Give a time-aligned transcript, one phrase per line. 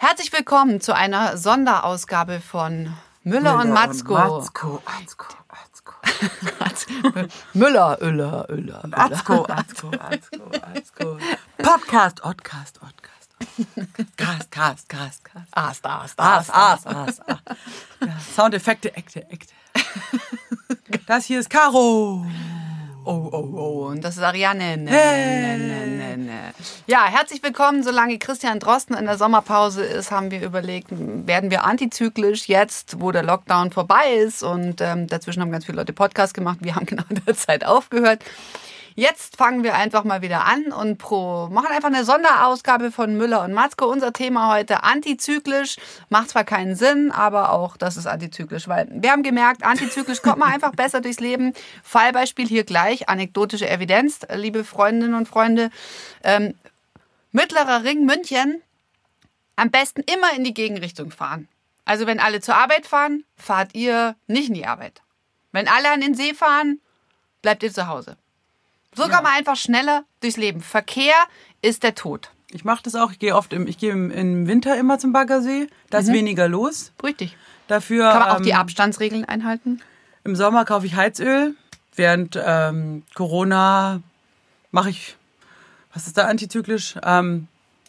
[0.00, 4.14] Herzlich willkommen zu einer Sonderausgabe von Müller, und Matzko.
[4.14, 5.94] Matzko, Atzko, Atzko.
[7.54, 8.84] Müller, Öller, Öller.
[8.92, 11.18] Atzko, Atzko, Atzko, Atzko.
[11.58, 14.16] Podcast, Podcast, Podcast.
[14.16, 15.48] Cast, Cast, Cast, Cast.
[15.56, 16.86] Ast, Ast, As, Ast.
[16.86, 17.40] As, As, As.
[18.00, 19.52] Ja, Soundeffekte, Ekte, Ekte.
[21.06, 22.24] Das hier ist Caro.
[23.08, 23.86] Oh, oh, oh.
[23.86, 24.76] Und das ist Ariane.
[24.76, 26.52] Ne, ne, ne, ne, ne.
[26.86, 27.82] Ja, herzlich willkommen.
[27.82, 33.10] Solange Christian Drosten in der Sommerpause ist, haben wir überlegt, werden wir antizyklisch jetzt, wo
[33.10, 34.42] der Lockdown vorbei ist.
[34.42, 36.58] Und ähm, dazwischen haben ganz viele Leute Podcasts gemacht.
[36.60, 38.22] Wir haben genau in der Zeit aufgehört.
[38.98, 43.44] Jetzt fangen wir einfach mal wieder an und pro machen einfach eine Sonderausgabe von Müller
[43.44, 43.86] und Matzko.
[43.86, 45.76] Unser Thema heute antizyklisch.
[46.08, 50.38] Macht zwar keinen Sinn, aber auch das ist antizyklisch, weil wir haben gemerkt, antizyklisch kommt
[50.38, 51.54] man einfach besser durchs Leben.
[51.84, 55.70] Fallbeispiel hier gleich, anekdotische Evidenz, liebe Freundinnen und Freunde.
[56.24, 56.54] Ähm,
[57.30, 58.62] Mittlerer Ring München,
[59.54, 61.46] am besten immer in die Gegenrichtung fahren.
[61.84, 65.02] Also wenn alle zur Arbeit fahren, fahrt ihr nicht in die Arbeit.
[65.52, 66.80] Wenn alle an den See fahren,
[67.42, 68.16] bleibt ihr zu Hause.
[68.94, 70.60] So kommt man einfach schneller durchs Leben.
[70.60, 71.14] Verkehr
[71.62, 72.30] ist der Tod.
[72.50, 73.12] Ich mache das auch.
[73.12, 75.68] Ich gehe oft im, ich gehe im, im Winter immer zum Baggersee.
[75.90, 76.92] Da ist weniger los.
[77.02, 77.36] Richtig.
[77.66, 79.82] Dafür Kann man auch die ähm, Abstandsregeln einhalten?
[80.24, 81.54] im Sommer kaufe ich Heizöl.
[81.94, 84.02] Während ähm, Corona
[84.70, 85.16] mache ich,
[85.92, 86.96] was ist da antizyklisch?
[87.02, 87.48] Ähm,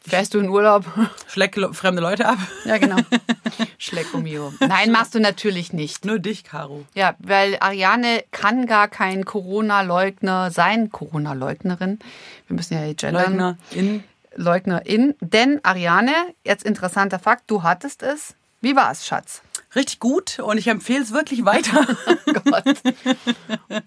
[0.10, 0.86] Fährst du in Urlaub?
[1.28, 2.38] schleck le- fremde Leute ab.
[2.66, 2.98] ja, genau.
[3.78, 4.54] Schleckomio.
[4.60, 6.06] Nein, machst du natürlich nicht.
[6.06, 6.86] Nur dich, Caro.
[6.96, 12.00] Ja, weil Ariane kann gar kein Corona-Leugner sein, Corona-Leugnerin.
[12.48, 13.24] Wir müssen ja gendern.
[13.34, 14.04] Leugner in
[14.36, 15.16] Leugnerin.
[15.22, 18.36] Denn Ariane, jetzt interessanter Fakt, du hattest es.
[18.62, 19.42] Wie war es, Schatz?
[19.76, 21.86] richtig gut und ich empfehle es wirklich weiter.
[22.26, 22.82] Gott.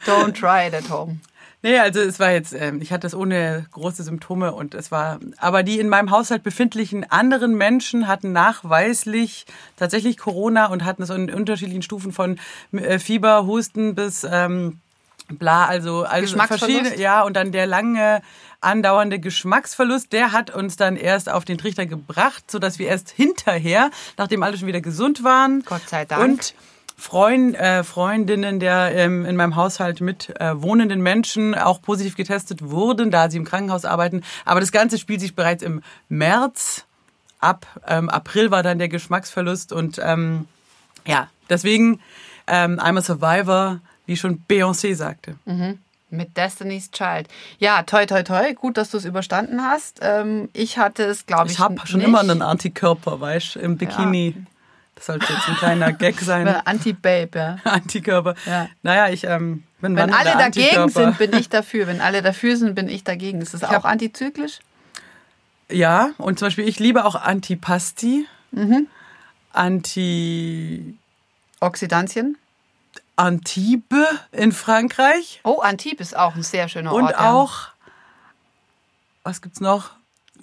[0.07, 1.19] Don't try it at home.
[1.63, 5.19] Nee, also es war jetzt, ähm, ich hatte es ohne große Symptome und es war,
[5.39, 9.47] aber die in meinem Haushalt befindlichen anderen Menschen hatten nachweislich
[9.77, 12.39] tatsächlich Corona und hatten es in unterschiedlichen Stufen von
[12.73, 14.81] äh, Fieber, Husten bis ähm,
[15.39, 16.79] bla, also, also Geschmacksverlust?
[16.79, 18.23] verschiedene, ja, und dann der lange
[18.61, 23.11] andauernde Geschmacksverlust, der hat uns dann erst auf den Trichter gebracht, so dass wir erst
[23.11, 26.23] hinterher, nachdem alle schon wieder gesund waren, Gott sei Dank.
[26.23, 26.55] und
[27.03, 32.71] Freund, äh, Freundinnen der ähm, in meinem Haushalt mit äh, wohnenden Menschen auch positiv getestet
[32.71, 34.23] wurden, da sie im Krankenhaus arbeiten.
[34.45, 36.85] Aber das Ganze spielt sich bereits im März
[37.41, 37.67] ab.
[37.89, 40.47] Ähm, April war dann der Geschmacksverlust und ähm,
[41.05, 41.99] ja, deswegen
[42.47, 45.35] ähm, I'm a Survivor, wie schon Beyoncé sagte.
[46.09, 47.27] Mit Destiny's Child.
[47.59, 48.55] Ja, toi, toi, toi.
[48.55, 49.99] Gut, dass du es überstanden hast.
[50.03, 53.77] Ähm, ich hatte es, glaube ich, Ich habe schon immer einen Antikörper, weißt du, im
[53.77, 54.37] Bikini.
[55.03, 56.47] Das sollte jetzt ein kleiner Gag sein.
[56.47, 57.57] Anti-Babe, ja.
[57.65, 58.37] Antikörper.
[58.47, 58.69] Ja.
[58.85, 61.89] Naja, ich ähm, bin Wenn alle dagegen sind, bin ich dafür.
[61.89, 63.41] Wenn alle dafür sind, bin ich dagegen.
[63.43, 64.61] Ist das auch hab- antizyklisch?
[65.69, 68.29] Ja, und zum Beispiel, ich liebe auch Antipasti.
[68.53, 68.87] Mhm.
[69.53, 70.95] Anti.
[71.59, 72.37] Oxidantien?
[73.17, 75.41] Antibes in Frankreich.
[75.43, 77.13] Oh, Antibes ist auch ein sehr schöner Und Ort.
[77.13, 77.33] ja.
[77.33, 77.55] auch.
[79.25, 79.91] Was gibt's noch?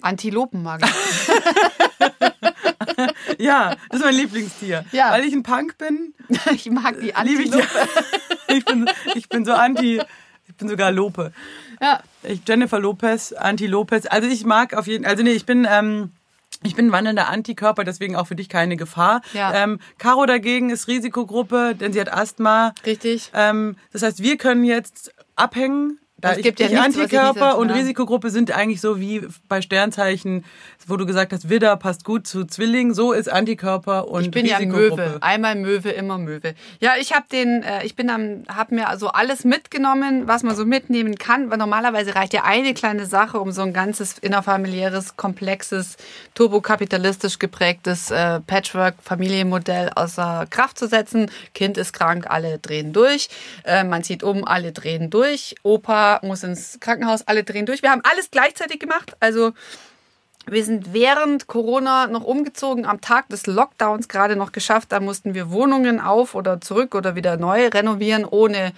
[0.02, 0.90] Antilopen mag ich.
[3.38, 4.84] Ja, das ist mein Lieblingstier.
[4.92, 5.10] Ja.
[5.12, 6.14] Weil ich ein Punk bin,
[6.52, 7.66] Ich mag die ich Antilope.
[8.48, 8.54] die.
[8.56, 10.02] Ich bin, ich bin so anti.
[10.48, 11.32] Ich bin sogar Lope.
[11.80, 12.02] Ja.
[12.24, 14.06] Ich, Jennifer Lopez, Anti Lopez.
[14.06, 15.66] Also ich mag auf jeden Also nee, ich bin.
[15.70, 16.10] Ähm,
[16.62, 19.22] ich bin ein wandelnder Antikörper, deswegen auch für dich keine Gefahr.
[19.32, 19.54] Ja.
[19.54, 22.74] Ähm, Caro dagegen ist Risikogruppe, denn sie hat Asthma.
[22.84, 23.30] Richtig.
[23.34, 25.98] Ähm, das heißt, wir können jetzt abhängen.
[26.20, 27.76] Da Es ich, gibt ja ich nichts, Antikörper und ja.
[27.76, 30.44] Risikogruppe sind eigentlich so wie bei Sternzeichen,
[30.86, 32.92] wo du gesagt hast, Widder passt gut zu Zwilling.
[32.94, 34.96] So ist Antikörper und Ich bin ja Risikogruppe.
[34.96, 35.22] Möwe.
[35.22, 36.54] Einmal Möwe, immer Möwe.
[36.80, 40.56] Ja, ich habe den, äh, ich bin am, habe mir also alles mitgenommen, was man
[40.56, 45.16] so mitnehmen kann, weil normalerweise reicht ja eine kleine Sache, um so ein ganzes innerfamiliäres,
[45.16, 45.96] komplexes,
[46.34, 51.30] turbokapitalistisch geprägtes äh, Patchwork-Familienmodell außer Kraft zu setzen.
[51.54, 53.28] Kind ist krank, alle drehen durch.
[53.64, 55.54] Äh, man zieht um, alle drehen durch.
[55.62, 57.82] Opa muss ins Krankenhaus, alle drehen durch.
[57.82, 59.16] Wir haben alles gleichzeitig gemacht.
[59.20, 59.52] Also
[60.46, 64.90] wir sind während Corona noch umgezogen, am Tag des Lockdowns gerade noch geschafft.
[64.90, 68.72] Da mussten wir Wohnungen auf oder zurück oder wieder neu renovieren ohne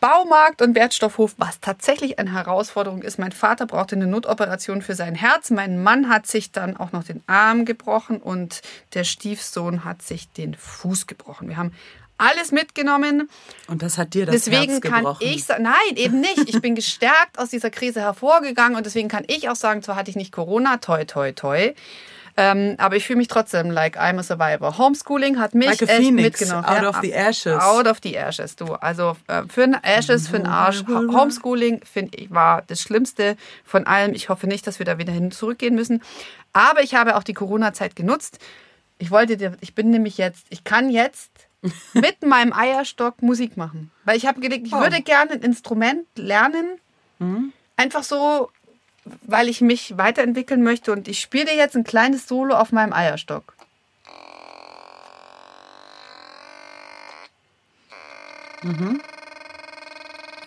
[0.00, 3.18] Baumarkt und Wertstoffhof, was tatsächlich eine Herausforderung ist.
[3.18, 5.50] Mein Vater brauchte eine Notoperation für sein Herz.
[5.50, 8.62] Mein Mann hat sich dann auch noch den Arm gebrochen und
[8.94, 11.48] der Stiefsohn hat sich den Fuß gebrochen.
[11.48, 11.72] Wir haben
[12.20, 13.28] alles mitgenommen.
[13.68, 15.26] Und das hat dir das Deswegen Herz kann gebrochen.
[15.26, 16.48] ich sagen, nein, eben nicht.
[16.48, 20.10] Ich bin gestärkt aus dieser Krise hervorgegangen und deswegen kann ich auch sagen, zwar hatte
[20.10, 21.74] ich nicht Corona, toi, toi, toi.
[22.36, 24.78] Ähm, aber ich fühle mich trotzdem like I'm a survivor.
[24.78, 26.64] Homeschooling hat mich Like a echt mitgenommen.
[26.64, 27.60] out of the ashes.
[27.60, 28.66] Out of the ashes, du.
[28.74, 30.84] Also äh, für den Ashes, für den Arsch.
[30.88, 34.14] Ho- Homeschooling, finde ich, war das Schlimmste von allem.
[34.14, 36.02] Ich hoffe nicht, dass wir da wieder hin zurückgehen müssen.
[36.52, 38.38] Aber ich habe auch die Corona-Zeit genutzt.
[38.98, 41.30] Ich wollte dir, ich bin nämlich jetzt, ich kann jetzt
[41.92, 43.90] mit meinem Eierstock Musik machen.
[44.04, 44.80] Weil ich habe gedacht, ich Oh.
[44.80, 46.78] würde gerne ein Instrument lernen.
[47.76, 48.50] Einfach so,
[49.22, 50.90] weil ich mich weiterentwickeln möchte.
[50.92, 53.54] Und ich spiele dir jetzt ein kleines Solo auf meinem Eierstock.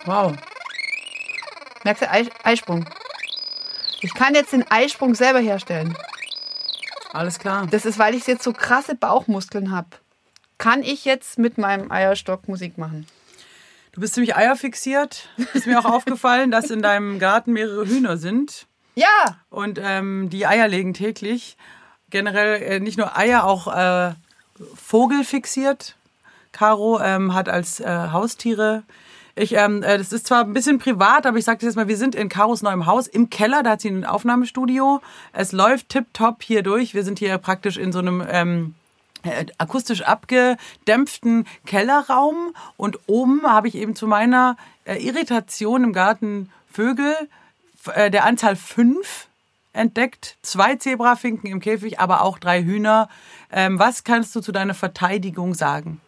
[0.04, 0.34] Wow.
[1.84, 2.84] Merkst du, Ei- Eisprung.
[4.00, 5.96] Ich kann jetzt den Eisprung selber herstellen.
[7.12, 7.66] Alles klar.
[7.70, 9.88] Das ist, weil ich jetzt so krasse Bauchmuskeln habe.
[10.64, 13.06] Kann ich jetzt mit meinem Eierstock Musik machen?
[13.92, 15.28] Du bist ziemlich eierfixiert.
[15.52, 18.64] Ist mir auch aufgefallen, dass in deinem Garten mehrere Hühner sind.
[18.94, 19.36] Ja!
[19.50, 21.58] Und ähm, die Eier legen täglich.
[22.08, 24.14] Generell äh, nicht nur Eier, auch äh,
[24.74, 25.96] Vogel fixiert.
[26.52, 28.84] Caro ähm, hat als äh, Haustiere.
[29.34, 31.88] Ich, ähm, äh, das ist zwar ein bisschen privat, aber ich sage das jetzt mal,
[31.88, 35.02] wir sind in Caros neuem Haus im Keller, da hat sie ein Aufnahmestudio.
[35.34, 36.94] Es läuft tipptopp hier durch.
[36.94, 38.74] Wir sind hier praktisch in so einem ähm,
[39.24, 46.50] äh, akustisch abgedämpften Kellerraum und oben habe ich eben zu meiner äh, Irritation im Garten
[46.70, 47.14] Vögel
[47.94, 49.28] äh, der Anzahl fünf
[49.72, 53.08] entdeckt, zwei Zebrafinken im Käfig, aber auch drei Hühner.
[53.52, 56.00] Ähm, was kannst du zu deiner Verteidigung sagen?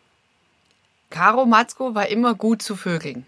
[1.11, 3.27] Caro Matzko war immer gut zu Vögeln.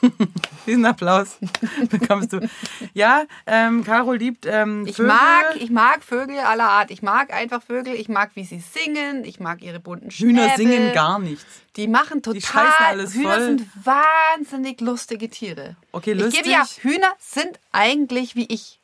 [0.66, 1.38] Diesen Applaus
[1.90, 2.40] bekommst du.
[2.94, 5.08] Ja, ähm, Caro liebt ähm, Ich Vögel.
[5.12, 6.90] mag, ich mag Vögel aller Art.
[6.90, 7.94] Ich mag einfach Vögel.
[7.94, 9.24] Ich mag, wie sie singen.
[9.24, 10.56] Ich mag ihre bunten Hühner Schnäbel.
[10.72, 11.44] singen gar nichts.
[11.76, 12.40] Die machen total.
[12.40, 13.42] scheißen alles Hühner voll.
[13.44, 15.76] sind wahnsinnig lustige Tiere.
[15.92, 16.42] Okay, Ich lustig.
[16.42, 18.77] gebe ja, Hühner sind eigentlich wie ich.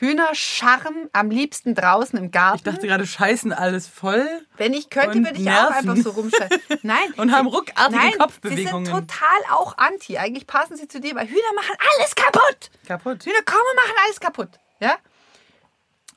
[0.00, 2.56] Hühner scharren am liebsten draußen im Garten.
[2.56, 4.26] Ich dachte gerade, scheißen alles voll.
[4.56, 5.66] Wenn ich könnte, würde ich nerven.
[5.66, 6.58] auch einfach so rumschreien.
[6.82, 7.12] Nein.
[7.18, 8.86] Und haben ruckartige nein, Kopfbewegungen.
[8.86, 10.16] Sie sind total auch anti.
[10.16, 12.70] Eigentlich passen sie zu dir, weil Hühner machen alles kaputt.
[12.86, 13.26] Kaputt.
[13.26, 14.48] Hühner kommen und machen alles kaputt.
[14.80, 14.96] Ja?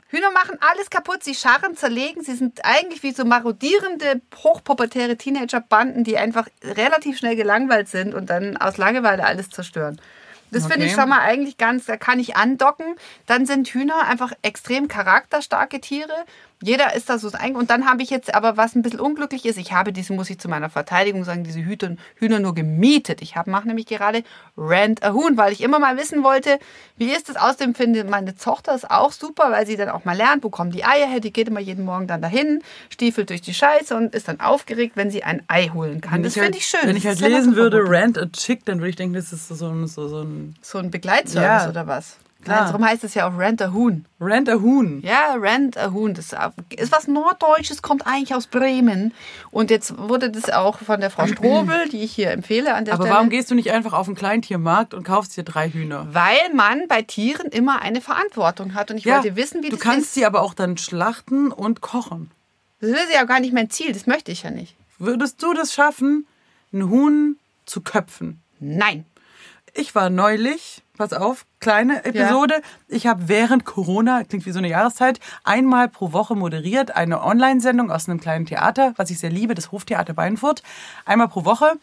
[0.08, 1.22] Hühner machen alles kaputt.
[1.22, 2.24] Sie scharren, zerlegen.
[2.24, 8.30] Sie sind eigentlich wie so marodierende, hochpubertäre Teenagerbanden, die einfach relativ schnell gelangweilt sind und
[8.30, 10.00] dann aus Langeweile alles zerstören.
[10.54, 11.02] Das finde ich Okay.
[11.02, 12.96] schon mal eigentlich ganz, da kann ich andocken.
[13.26, 16.26] Dann sind Hühner einfach extrem charakterstarke Tiere.
[16.62, 17.56] Jeder ist da so eigen.
[17.56, 20.30] Und dann habe ich jetzt aber, was ein bisschen unglücklich ist, ich habe diese, muss
[20.30, 23.22] ich zu meiner Verteidigung sagen, diese Hühner, Hühner nur gemietet.
[23.22, 24.24] Ich mache nämlich gerade
[24.58, 26.60] Rent a Huhn, weil ich immer mal wissen wollte,
[26.98, 27.36] wie ist das?
[27.36, 30.72] Außerdem finde meine Tochter es auch super, weil sie dann auch mal lernt, wo kommen
[30.72, 31.20] die Eier her.
[31.20, 34.94] Die geht immer jeden Morgen dann dahin, stiefelt durch die Scheiße und ist dann aufgeregt,
[34.96, 36.24] wenn sie ein Ei holen kann.
[36.24, 36.80] Das halt- finde ich schön.
[36.84, 37.82] Wenn ich Das halt ist lesen würde.
[37.86, 40.78] Rant a Chick, dann würde ich denken, das ist so ein, so, so ein So
[40.78, 42.18] ein Begleitservice Ja, oder was?
[42.44, 42.66] Klar.
[42.66, 44.06] Darum heißt es ja auch Rent a Huhn.
[44.20, 45.02] Rant a Huhn.
[45.02, 46.14] Ja, Rent a Huhn.
[46.14, 46.36] Das
[46.78, 49.14] ist was Norddeutsches, kommt eigentlich aus Bremen.
[49.52, 52.94] Und jetzt wurde das auch von der Frau Strobel, die ich hier empfehle an der
[52.96, 53.16] Aber Stelle.
[53.16, 56.08] warum gehst du nicht einfach auf den Kleintiermarkt und kaufst dir drei Hühner?
[56.12, 58.92] Weil man bei Tieren immer eine Verantwortung hat.
[58.92, 60.14] Und ich wollte wissen, wie du das kannst ist.
[60.16, 62.32] sie aber auch dann schlachten und kochen.
[62.80, 63.94] Das ist ja gar nicht mein Ziel.
[63.94, 64.76] Das möchte ich ja nicht.
[65.00, 66.28] Würdest du das schaffen,
[66.72, 68.42] ein Huhn zu köpfen?
[68.60, 69.06] Nein.
[69.74, 72.62] Ich war neulich, pass auf, kleine Episode.
[72.88, 77.92] Ich habe während Corona, klingt wie so eine Jahreszeit, einmal pro Woche moderiert eine Online-Sendung
[77.92, 80.62] aus einem kleinen Theater, was ich sehr liebe, das Hoftheater Beinfurt.
[81.06, 81.74] Einmal pro Woche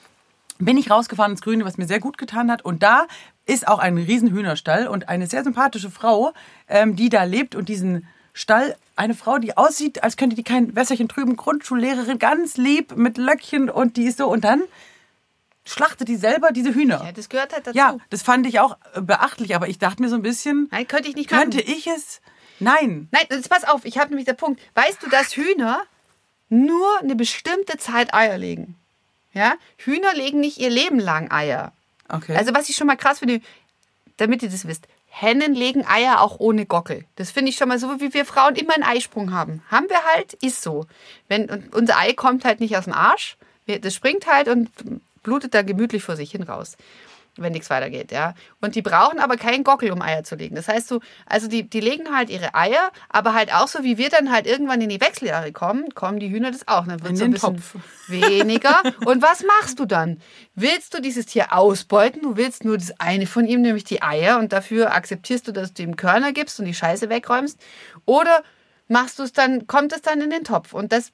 [0.58, 2.62] bin ich rausgefahren ins Grüne, was mir sehr gut getan hat.
[2.64, 3.06] Und da
[3.46, 6.32] ist auch ein riesen Hühnerstall und eine sehr sympathische Frau,
[6.68, 10.76] ähm, die da lebt und diesen Stall, eine Frau, die aussieht, als könnte die kein
[10.76, 14.28] Wässerchen trüben, Grundschullehrerin, ganz lieb mit Löckchen und die ist so.
[14.28, 14.62] Und dann
[15.64, 17.02] schlachtet die selber diese Hühner.
[17.04, 17.76] Ja, das gehört halt dazu.
[17.76, 20.86] Ja, das fand ich auch äh, beachtlich, aber ich dachte mir so ein bisschen, Nein,
[20.88, 21.72] könnte ich nicht könnte machen.
[21.72, 22.20] ich es?
[22.58, 23.08] Nein.
[23.10, 24.60] Nein, jetzt pass auf, ich habe nämlich den Punkt.
[24.74, 25.82] Weißt du, dass Hühner
[26.48, 28.76] nur eine bestimmte Zeit Eier legen?
[29.32, 29.54] Ja?
[29.78, 31.72] Hühner legen nicht ihr Leben lang Eier.
[32.08, 32.36] Okay.
[32.36, 33.40] Also was ich schon mal krass finde,
[34.16, 34.86] damit ihr das wisst.
[35.08, 37.04] Hennen legen Eier auch ohne Gockel.
[37.16, 39.62] Das finde ich schon mal so, wie wir Frauen immer einen Eisprung haben.
[39.68, 40.86] Haben wir halt, ist so.
[41.28, 43.36] Wenn, und unser Ei kommt halt nicht aus dem Arsch.
[43.66, 44.70] Das springt halt und
[45.22, 46.76] blutet da gemütlich vor sich hin raus,
[47.36, 48.34] wenn nichts weitergeht, ja.
[48.60, 50.56] Und die brauchen aber keinen Gockel, um Eier zu legen.
[50.56, 53.98] Das heißt, du, also die, die legen halt ihre Eier, aber halt auch so, wie
[53.98, 56.86] wir dann halt irgendwann in die Wechseljahre kommen, kommen die Hühner das auch.
[56.86, 57.76] Dann wird In so ein den bisschen Topf.
[58.08, 58.82] weniger.
[59.06, 60.20] Und was machst du dann?
[60.54, 62.22] Willst du dieses Tier ausbeuten?
[62.22, 65.72] Du willst nur das eine von ihm, nämlich die Eier, und dafür akzeptierst du, dass
[65.72, 67.60] du ihm Körner gibst und die Scheiße wegräumst?
[68.06, 68.42] Oder
[68.88, 70.74] machst du es dann, kommt es dann in den Topf?
[70.74, 71.12] Und das,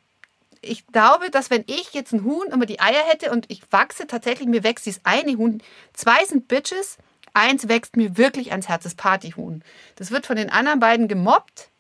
[0.63, 4.07] ich glaube, dass wenn ich jetzt ein Huhn immer die Eier hätte und ich wachse
[4.07, 6.99] tatsächlich, mir wächst dieses eine Huhn, zwei sind Bitches,
[7.35, 9.63] eins wächst mir wirklich ans Herz, das Partyhuhn.
[9.97, 11.71] Das wird von den anderen beiden gemobbt.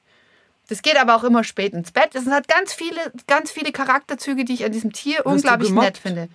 [0.68, 2.14] Das geht aber auch immer spät ins Bett.
[2.14, 5.98] Es hat ganz viele, ganz viele Charakterzüge, die ich an diesem Tier du unglaublich nett
[5.98, 6.28] finde.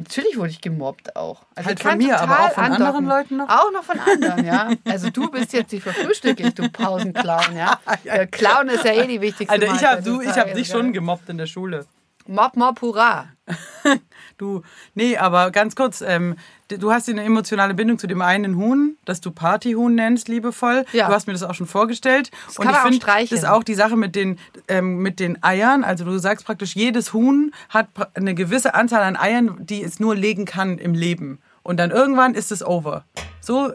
[0.00, 1.42] Natürlich wurde ich gemobbt auch.
[1.54, 3.06] Also Halt von mir, aber auch von anderen andocken.
[3.06, 3.48] Leuten noch?
[3.50, 4.70] Auch noch von anderen, ja.
[4.86, 7.78] Also du bist jetzt die verfrühstücke du Pausenclown, ja.
[8.04, 10.94] Der Clown ist ja eh die wichtigste Alter, ich du, des ich habe dich schon
[10.94, 11.84] gemobbt in der Schule.
[12.26, 13.28] Mob, Mob, hurra.
[14.38, 14.62] Du,
[14.94, 16.34] nee, aber ganz kurz, ähm,
[16.68, 20.86] du hast eine emotionale Bindung zu dem einen Huhn, das du Partyhuhn nennst, liebevoll.
[20.94, 21.08] Ja.
[21.08, 22.30] Du hast mir das auch schon vorgestellt.
[22.56, 25.84] kann man auch finde, das ist auch die Sache mit den, ähm, mit den Eiern.
[25.84, 30.16] Also du sagst praktisch, jedes Huhn hat eine gewisse Anzahl an Eiern, die es nur
[30.16, 31.42] legen kann im Leben.
[31.62, 33.04] Und dann irgendwann ist es over.
[33.42, 33.74] So,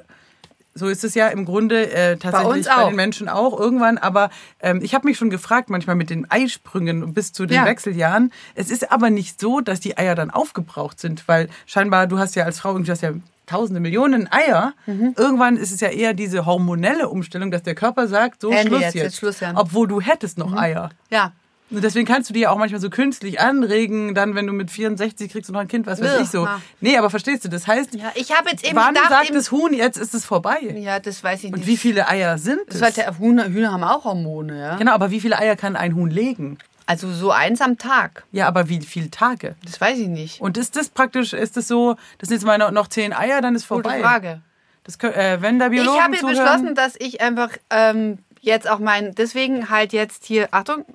[0.78, 2.88] so ist es ja im Grunde äh, tatsächlich bei, auch.
[2.90, 3.98] den Menschen auch irgendwann.
[3.98, 4.30] Aber
[4.60, 7.66] ähm, ich habe mich schon gefragt, manchmal mit den Eisprüngen bis zu den Ja.
[7.66, 8.32] Wechseljahren.
[8.56, 12.36] Es ist aber nicht so, dass die Eier dann aufgebraucht sind, weil scheinbar du hast
[12.36, 13.14] ja als Frau irgendwie hast ja
[13.46, 14.74] tausende Millionen Eier.
[14.86, 15.14] Mhm.
[15.18, 18.82] Irgendwann ist es ja eher diese hormonelle Umstellung, dass der Körper sagt, so Ende Schluss
[18.82, 19.18] jetzt, jetzt.
[19.18, 19.54] Schluss, ja.
[19.54, 19.58] Mhm.
[19.58, 20.90] Obwohl du hättest noch Eier.
[21.10, 21.32] Ja.
[21.72, 24.70] Und deswegen kannst du dir ja auch manchmal so künstlich anregen, dann wenn du mit
[24.70, 26.46] 64 kriegst du noch ein Kind, was weiß Ugh, ich so.
[26.46, 26.62] ja.
[26.80, 29.52] Nee, aber verstehst du, das heißt, Ja, ich habe jetzt eben wann gedacht, sagt das
[29.52, 30.60] Huhn, jetzt ist es vorbei?
[30.78, 31.68] Ja, das weiß ich Und nicht.
[31.68, 34.76] wie viele Eier sind das halt der Hühner, Hühner haben auch Hormone, ja.
[34.76, 36.60] Genau, aber wie viele Eier kann ein Huhn legen?
[36.86, 38.26] Also so eins am Tag.
[38.32, 39.56] Ja, aber wie viele Tage?
[39.66, 40.40] Das weiß ich nicht.
[40.42, 43.56] Und ist das praktisch, ist das so, das sind jetzt mal noch- zehn Eier, dann
[43.56, 44.02] ist Gute vorbei.
[44.02, 44.42] Frage.
[44.84, 49.16] Das, äh, wenn der Biologen Ich habe beschlossen, dass ich einfach ähm, jetzt auch mein,
[49.16, 50.86] deswegen halt jetzt hier, Achtung,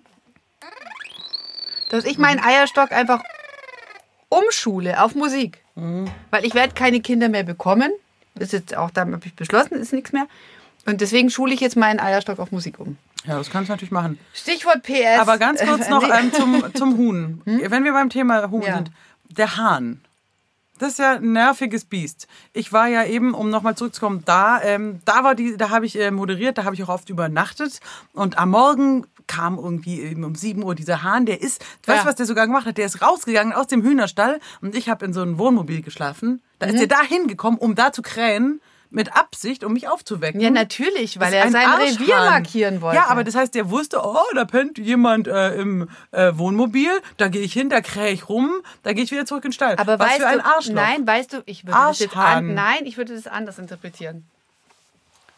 [1.90, 3.23] dass ich meinen Eierstock einfach
[4.28, 5.62] umschule auf Musik.
[6.30, 7.90] Weil ich werde keine Kinder mehr bekommen.
[8.38, 10.26] Ist jetzt auch, da habe ich beschlossen, ist nichts mehr.
[10.87, 12.97] Und deswegen schule ich jetzt meinen Eierstock auf Musik um.
[13.26, 14.18] Ja, das kannst du natürlich machen.
[14.32, 15.18] Stichwort PS.
[15.20, 16.02] Aber ganz kurz noch.
[16.02, 16.12] Hm?
[16.12, 17.42] ähm, zum, zum Huhn.
[17.44, 18.76] Wenn wir beim Thema Huhn Ja.
[18.76, 18.90] sind.
[19.28, 20.00] Der Hahn.
[20.80, 22.26] Das ist ja ein nerviges Biest.
[22.54, 25.99] Ich war ja eben, um nochmal zurückzukommen, da, ähm, da war die, da habe ich
[26.00, 27.80] äh, moderiert, da habe ich auch oft übernachtet.
[28.14, 32.02] Und am Morgen kam irgendwie eben um 7 Uhr dieser Hahn, der ist, weißt Ja.
[32.02, 32.78] du, was der sogar gemacht hat?
[32.78, 36.40] Der ist rausgegangen aus dem Hühnerstall und ich habe in so einem Wohnmobil geschlafen.
[36.58, 36.75] Da Mhm.
[36.75, 38.60] ist er da hingekommen, um da zu krähen,
[38.90, 40.40] mit Absicht, um mich aufzuwecken.
[40.40, 41.97] Ja, natürlich, weil er ein sein Arschhahn.
[41.97, 42.97] Revier markieren wollte.
[42.97, 47.28] Ja, aber das heißt, der wusste, oh, da pennt jemand äh, im äh, Wohnmobil, da
[47.28, 48.50] gehe ich hin, da krähe ich rum,
[48.82, 49.76] da gehe ich wieder zurück in den Stall.
[49.76, 50.75] Aber Was weißt für ein du, Arschloch.
[50.75, 52.49] Nein, weißt du, ich würde das jetzt Arschhahn.
[52.50, 54.26] an, nein, ich würde das anders interpretieren.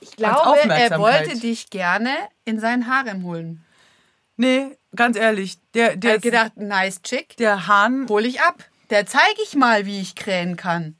[0.00, 2.10] Ich glaube, er wollte dich gerne
[2.44, 3.64] in seinen Harem holen.
[4.36, 8.64] Nee, ganz ehrlich, der, Er der, hat gedacht, nice chick, der Hahn hol ich ab.
[8.90, 10.96] Der zeige ich mal, wie ich krähen kann.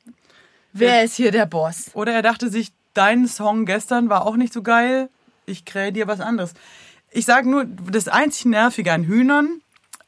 [0.73, 1.91] Wer ist hier der Boss?
[1.95, 5.09] Oder er dachte sich, dein Song gestern war auch nicht so geil,
[5.47, 6.55] ich krähe dir was anderes.
[7.11, 9.61] Ich sage nur, das einzig Nervige an Hühnern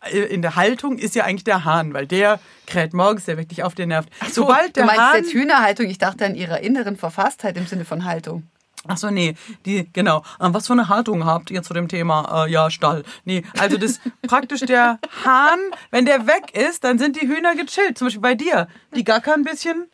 [0.05, 3.63] äh, in der Haltung ist ja eigentlich der Hahn, weil der kräht morgens, der wirklich
[3.63, 4.09] auf, der nervt.
[4.31, 5.17] Sobald der du meinst Hahn...
[5.17, 5.87] jetzt Hühnerhaltung?
[5.87, 8.45] Ich dachte an ihrer inneren Verfasstheit im Sinne von Haltung.
[8.87, 10.23] Ach so, nee, die, genau.
[10.41, 12.45] Ähm, Was für eine Haltung habt ihr zu dem Thema?
[12.45, 13.03] Äh, ja, Stall.
[13.25, 15.59] Nee, also das praktisch der Hahn,
[15.91, 17.97] wenn der weg ist, dann sind die Hühner gechillt.
[17.97, 18.69] Zum Beispiel bei dir.
[18.95, 19.87] Die gackern ein bisschen,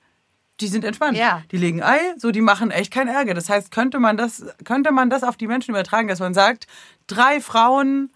[0.61, 1.17] die sind entspannt.
[1.17, 1.43] Ja.
[1.50, 3.35] Die legen Ei, so, die machen echt keinen Ärger.
[3.35, 6.67] Das heißt, könnte man das, könnte man das auf die Menschen übertragen, dass man sagt,
[7.07, 8.11] drei Frauen,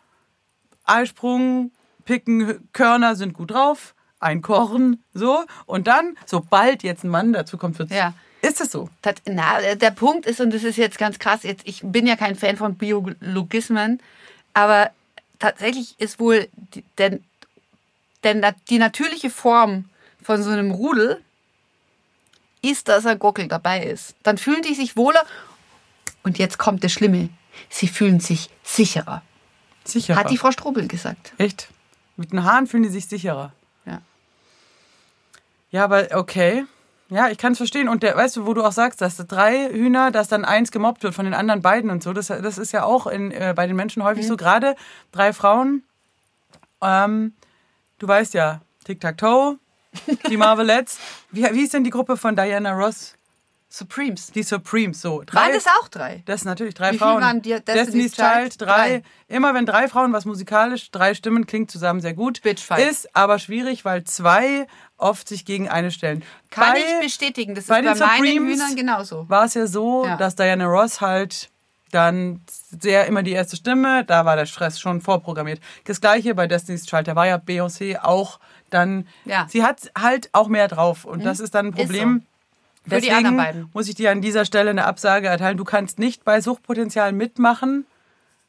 [0.84, 1.72] Eisprung,
[2.04, 5.44] picken Körner sind gut drauf, ein Korn, so.
[5.66, 8.14] Und dann, sobald jetzt ein Mann dazu kommt, wird's, Ja.
[8.42, 8.88] ist es so.
[9.02, 12.16] Das, na, der Punkt ist, und das ist jetzt ganz krass, jetzt, ich bin ja
[12.16, 14.00] kein Fan von Biologismen,
[14.52, 14.90] aber
[15.38, 17.24] tatsächlich ist wohl die, denn,
[18.22, 19.86] denn die natürliche Form
[20.22, 21.20] von so einem Rudel
[22.70, 24.14] ist, dass ein Gockel dabei ist.
[24.22, 25.22] Dann fühlen die sich wohler
[26.22, 27.28] und jetzt kommt das Schlimme.
[27.68, 29.22] Sie fühlen sich sicherer.
[29.84, 30.16] Sicher.
[30.16, 31.34] Hat die Frau Strobel gesagt.
[31.38, 31.68] Echt?
[32.16, 33.52] Mit den Haaren fühlen die sich sicherer.
[33.84, 34.00] Ja.
[35.70, 36.64] Ja, aber okay.
[37.10, 37.88] Ja, ich kann es verstehen.
[37.88, 41.02] Und der, weißt du, wo du auch sagst, dass drei Hühner, dass dann eins gemobbt
[41.02, 43.66] wird von den anderen beiden und so, das, das ist ja auch in, äh, bei
[43.66, 44.36] den Menschen häufig so.
[44.36, 44.74] Gerade
[45.12, 45.82] drei Frauen,
[46.80, 47.34] ähm,
[47.98, 49.58] du weißt ja, Tic-Tac-Toe,
[50.28, 50.98] die Marvelettes.
[51.30, 53.14] Wie, wie ist denn die Gruppe von Diana Ross?
[53.68, 54.30] Supremes.
[54.30, 55.22] Die Supremes, so.
[55.26, 56.22] Drei, Waren das auch drei?
[56.26, 57.20] das sind natürlich drei Wie Frauen.
[57.20, 57.74] waren die- Destiny's
[58.12, 58.60] Destiny's Child?
[58.60, 58.66] Drei.
[58.66, 59.02] Drei.
[59.26, 62.40] Immer wenn drei Frauen was musikalisch, drei Stimmen klingt zusammen sehr gut.
[62.42, 62.88] Bitchfight.
[62.88, 66.22] Ist aber schwierig, weil zwei oft sich gegen eine stellen.
[66.50, 67.56] Kann bei, ich bestätigen.
[67.56, 69.28] Das ist bei bei, den meinen Supremes Hühnern genauso.
[69.28, 70.16] war es ja so, Ja.
[70.18, 71.48] dass Diana Ross halt
[71.90, 72.42] dann
[72.80, 75.60] sehr immer die erste Stimme, da war der Stress schon vorprogrammiert.
[75.84, 78.38] Das gleiche bei Destiny's Child, da war ja Beyoncé auch
[78.74, 79.44] dann, Ja.
[79.44, 79.48] Mhm.
[79.48, 82.22] sie hat halt auch mehr drauf und das ist dann ein Problem.
[82.82, 83.70] Für die Deswegen anderen beiden.
[83.72, 85.56] muss ich dir an dieser Stelle eine Absage erteilen.
[85.56, 87.86] Du kannst nicht bei Suchtpotenzial mitmachen.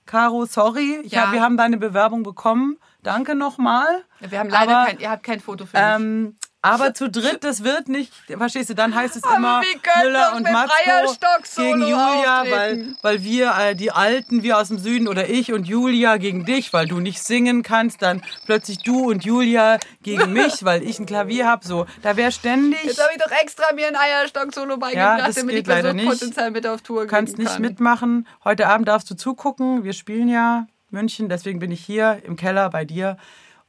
[0.06, 1.00] Caro, sorry.
[1.04, 1.28] Ich Ja.
[1.28, 2.76] hab, wir haben deine Bewerbung bekommen.
[3.02, 4.04] Danke nochmal.
[4.20, 5.86] Wir haben leider Aber, kein, ihr habt kein Foto für mich.
[5.96, 6.36] Ähm,
[6.66, 9.62] Aber zu dritt, das wird nicht, verstehst du, dann heißt es immer
[10.02, 11.16] Müller und Matzko
[11.56, 12.98] gegen Julia, weil, auftreten.
[13.02, 16.74] weil wir, äh, die Alten, wir aus dem Süden oder ich und Julia gegen dich,
[16.74, 21.06] weil du nicht singen kannst, dann plötzlich du und Julia gegen mich, weil ich ein
[21.06, 21.86] Klavier hab, so.
[22.02, 25.68] Da wäre ständig, Jetzt habe ich doch extra mir ein Eierstock-Solo beigebracht, das damit ich
[25.68, 26.06] leider nicht.
[26.06, 27.62] Versuchspotenzial mit auf Tour du kannst nicht kann.
[27.62, 28.28] mitmachen.
[28.44, 32.70] Heute Abend darfst du zugucken, wir spielen ja München, deswegen bin ich hier im Keller
[32.70, 33.18] bei dir.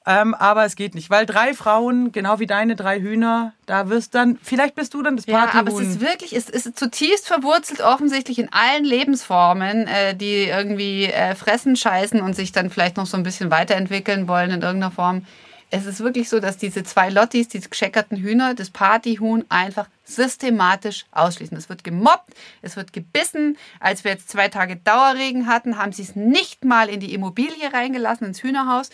[0.09, 4.15] Ähm, aber es geht nicht, weil drei Frauen, genau wie deine drei Hühner, da wirst
[4.15, 5.69] dann, vielleicht bist du dann das Ja, Partyhuhn.
[5.69, 11.07] aber es ist wirklich, es ist zutiefst verwurzelt offensichtlich in allen Lebensformen, äh, die irgendwie
[11.07, 14.93] äh, fressen, scheißen und sich dann vielleicht noch so ein bisschen weiterentwickeln wollen in irgendeiner
[14.93, 15.27] Form.
[15.69, 21.07] Es ist wirklich so, dass diese zwei Lottis, diese gescheckerten Hühner, das Partyhuhn einfach systematisch
[21.11, 21.57] ausschließen.
[21.57, 22.33] Es wird gemobbt,
[22.63, 23.59] es wird gebissen.
[23.81, 27.73] Als wir jetzt zwei Tage Dauerregen hatten, haben sie es nicht mal in die Immobilie
[27.73, 28.91] reingelassen, ins Hühnerhaus.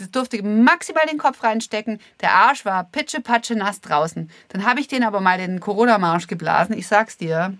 [0.00, 2.00] Es durfte maximal den Kopf reinstecken.
[2.20, 4.28] Der Arsch war pitschepatsche nass draußen.
[4.48, 6.76] Dann habe ich den aber mal den Corona-Marsch geblasen.
[6.76, 7.56] Ich sag's dir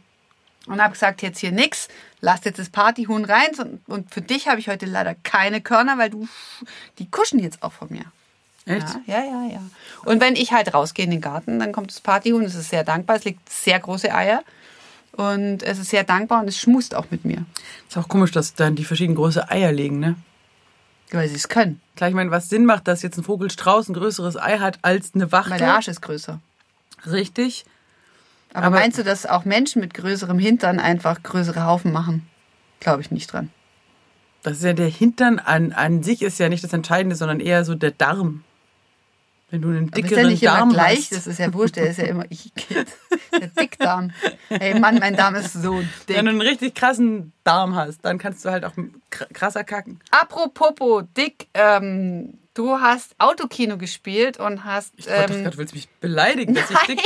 [0.66, 1.86] und habe gesagt, jetzt hier nix,
[2.20, 3.54] lasst jetzt das Partyhuhn rein.
[3.58, 6.26] Und- Und für dich habe ich heute leider keine Körner, weil du,
[6.98, 8.04] die kuschen jetzt auch von mir.
[8.66, 8.86] Echt?
[9.06, 9.60] Ja, ja, ja, ja.
[10.04, 12.84] Und wenn ich halt rausgehe in den Garten, dann kommt das Partyhuhn, es ist sehr
[12.84, 14.42] dankbar, es legt sehr große Eier.
[15.12, 17.46] Und es ist sehr dankbar und es schmust auch mit mir,
[17.88, 20.16] Ist auch komisch, dass dann die verschiedenen große Eier legen, ne?
[21.12, 21.80] weil sie es können.
[21.94, 25.14] Klar, ich meine, was Sinn macht, dass jetzt ein Vogelstrauß ein größeres Ei hat als
[25.14, 25.62] eine Weil der Wachtel.
[25.68, 26.40] Arsch ist größer.
[27.10, 27.64] Richtig.
[28.52, 32.26] Aber, Aber- meinst du, dass auch Menschen mit größerem Hintern einfach größere Haufen machen?
[32.80, 33.50] Glaube ich nicht dran.
[34.42, 37.64] Das ist ja der Hintern an, an sich ist ja nicht das Entscheidende, sondern eher
[37.64, 38.44] so der Darm.
[39.50, 41.54] Wenn du einen Aber ist dickeren ja nicht immer Darm gleich, hast, das ist ja
[41.54, 42.52] wurscht, der ist ja immer, ich,
[43.32, 44.10] der Dickdarm.
[44.48, 46.16] Ey Mann, mein Darm ist so dick.
[46.16, 48.72] wenn du einen richtig krassen Darm hast, dann kannst du halt auch
[49.12, 50.00] kr- krasser kacken.
[50.10, 54.92] Apropos dick, ähm, du hast Autokino gespielt und hast.
[54.96, 57.00] Ich wollte Ähm, gerade, du willst mich beleidigen, dass ich dick.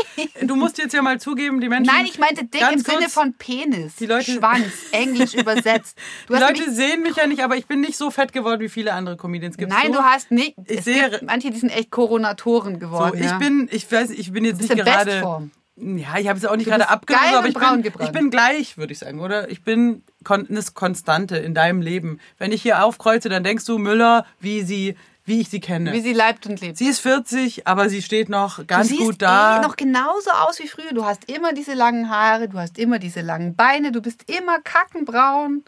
[0.48, 1.92] Du musst jetzt ja mal zugeben, die Menschen.
[1.94, 3.96] nein, ich meinte dick im Sinne von Penis.
[3.96, 5.98] Die Leute- Schwanz, Englisch übersetzt.
[6.26, 8.68] Du Die Leute sehen mich ja nicht, aber ich bin nicht so fett geworden wie
[8.68, 9.56] viele andere Comedians.
[9.56, 9.98] Gibt's Nein, so?
[9.98, 10.54] du hast nicht.
[10.66, 13.18] Ich sehe- manche, die sind echt Koronatoren So, geworden.
[13.18, 13.38] ich ja.
[13.38, 15.10] bin, ich weiß, ich bin jetzt nicht in gerade.
[15.10, 15.50] Bestform.
[15.82, 18.92] Ja, ich habe es auch nicht gerade abgenommen, aber ich bin, ich bin gleich, würde
[18.92, 19.48] ich sagen, oder?
[19.50, 22.20] Ich bin kon eine Konstante in deinem Leben.
[22.36, 25.92] Wenn ich hier aufkreuze, dann denkst du Müller, wie sie, wie ich sie kenne.
[25.92, 26.76] Wie sie leibt und lebt.
[26.78, 29.58] sie ist 40, aber sie steht noch du ganz siehst gut da.
[29.58, 30.92] eh noch genauso aus wie früher.
[30.92, 34.58] Du hast immer diese langen Haare, du hast immer diese langen Beine, du bist immer
[34.60, 35.64] kackenbraun.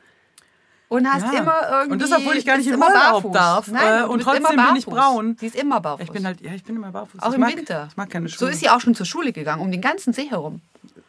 [0.89, 1.41] Und hast Ja.
[1.41, 1.93] immer irgendwie.
[1.93, 3.33] Und das, obwohl ich gar nicht immer Urlaub barfuß.
[3.33, 5.37] darf, Nein, äh, du und trotzdem bin ich braun.
[5.41, 6.05] Sie ist immer barfuß.
[6.07, 7.23] ich bin halt, ja, ich bin immer barfuß.
[7.23, 7.87] auch ich im mag, Winter.
[7.91, 8.51] Ich mag keine So Schuhe.
[8.51, 10.61] ist sie auch schon zur Schule gegangen, um den ganzen See herum.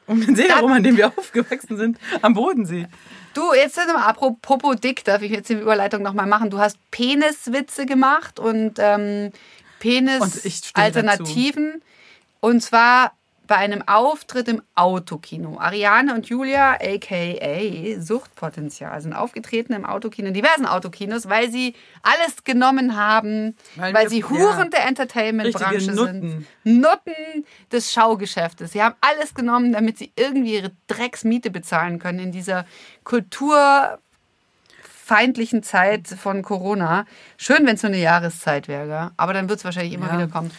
[0.07, 2.87] um den See herum, an dem wir aufgewachsen sind, am Bodensee.
[3.33, 6.49] Du, jetzt mal apropos dick, darf ich jetzt die Überleitung nochmal machen.
[6.49, 9.33] Du hast Peniswitze gemacht und ähm, Und
[9.79, 11.81] Penis-Alternativen.
[12.39, 13.13] Und zwar
[13.45, 15.59] bei einem Auftritt im Autokino.
[15.59, 17.99] Ariane und Julia, a.k.a.
[18.01, 24.03] Suchtpotenzial, sind aufgetreten im Autokino, in diversen Autokinos, weil sie alles genommen haben, weil, Weil
[24.03, 26.45] wir- sie Huren der Entertainment-Branche sind.
[26.63, 27.45] Nutten.
[27.71, 28.71] Des Schaugeschäftes.
[28.71, 32.65] Sie haben alles genommen, damit sie irgendwie ihre Drecksmiete bezahlen können in dieser
[33.03, 37.05] kulturfeindlichen Zeit von Corona.
[37.37, 40.13] Schön, wenn es so eine Jahreszeit wäre, aber dann wird es wahrscheinlich immer Ja.
[40.13, 40.51] wieder kommen.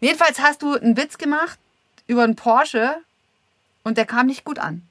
[0.00, 1.58] Jedenfalls hast du einen Witz gemacht
[2.06, 2.96] über einen Porsche
[3.84, 4.82] und der kam nicht gut an.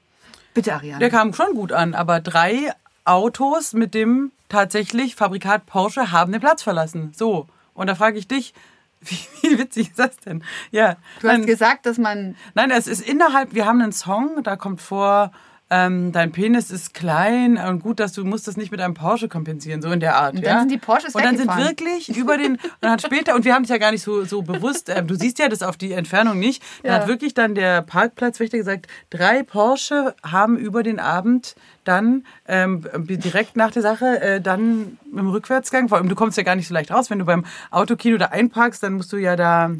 [0.54, 0.98] Bitte, Ariane.
[0.98, 2.72] Der kam schon gut an, aber drei
[3.04, 7.12] Autos mit dem tatsächlich Fabrikat Porsche haben den Platz verlassen.
[7.16, 7.48] So.
[7.74, 8.52] Und da frage ich dich,
[9.00, 10.44] wie, wie witzig ist das denn?
[10.70, 10.96] Ja.
[11.20, 14.56] du hast Nein, gesagt, dass man nein, es ist innerhalb, wir haben einen Song, da
[14.56, 15.32] kommt vor,
[15.72, 19.28] ähm, dein Penis ist klein und gut, dass du musst das nicht mit einem Porsche
[19.28, 20.34] kompensieren, so in der Art.
[20.34, 20.50] Und ja?
[20.50, 23.46] dann sind die Porsches Und dann sind wirklich über den, und dann hat später, und
[23.46, 25.78] wir haben es ja gar nicht so, so bewusst, ähm, du siehst ja das auf
[25.78, 26.98] die Entfernung nicht, dann Ja.
[26.98, 31.54] hat wirklich dann der Parkplatzwächter gesagt, drei Porsche haben über den Abend
[31.84, 36.44] dann ähm, direkt nach der Sache äh, dann im Rückwärtsgang, vor allem du kommst ja
[36.44, 39.36] gar nicht so leicht raus, wenn du beim Autokino da einparkst, dann musst du ja
[39.36, 39.72] da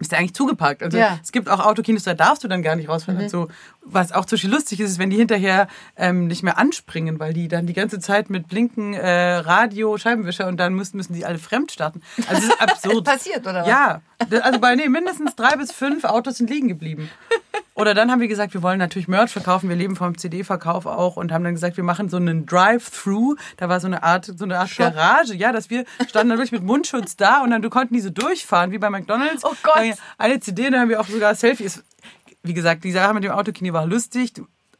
[0.00, 0.82] bist du eigentlich zugeparkt.
[0.82, 1.18] Also Ja.
[1.22, 3.20] es gibt auch Autokinos, da darfst du dann gar nicht rausfahren.
[3.20, 3.46] Und so,
[3.82, 7.46] was auch total lustig ist, ist, wenn die hinterher ähm, nicht mehr anspringen, weil die
[7.46, 11.38] dann die ganze Zeit mit Blinken, äh, Radio, Scheibenwischer und dann müssen, müssen die alle
[11.38, 12.00] fremd starten.
[12.28, 13.04] Also es ist absurd.
[13.04, 13.68] passiert, oder was?
[13.68, 14.00] Ja,
[14.42, 17.08] also bei nee, mindestens drei bis fünf Autos sind liegen geblieben.
[17.80, 19.68] Oder dann haben wir gesagt, wir wollen natürlich Merch verkaufen.
[19.68, 23.36] Wir leben vom CD-Verkauf auch und haben dann gesagt, wir machen so einen Drive-Thru.
[23.56, 24.94] Da war so eine Art, so eine Art Shop.
[24.94, 25.34] Garage.
[25.34, 28.70] Ja, dass wir standen wirklich mit Mundschutz da und dann du konnten die so durchfahren
[28.70, 29.44] wie bei McDonalds.
[29.44, 29.80] Oh Gott.
[30.18, 31.82] Eine CD, dann haben wir auch sogar Selfies.
[32.42, 34.32] Wie gesagt, die Sache mit dem Autokino war lustig.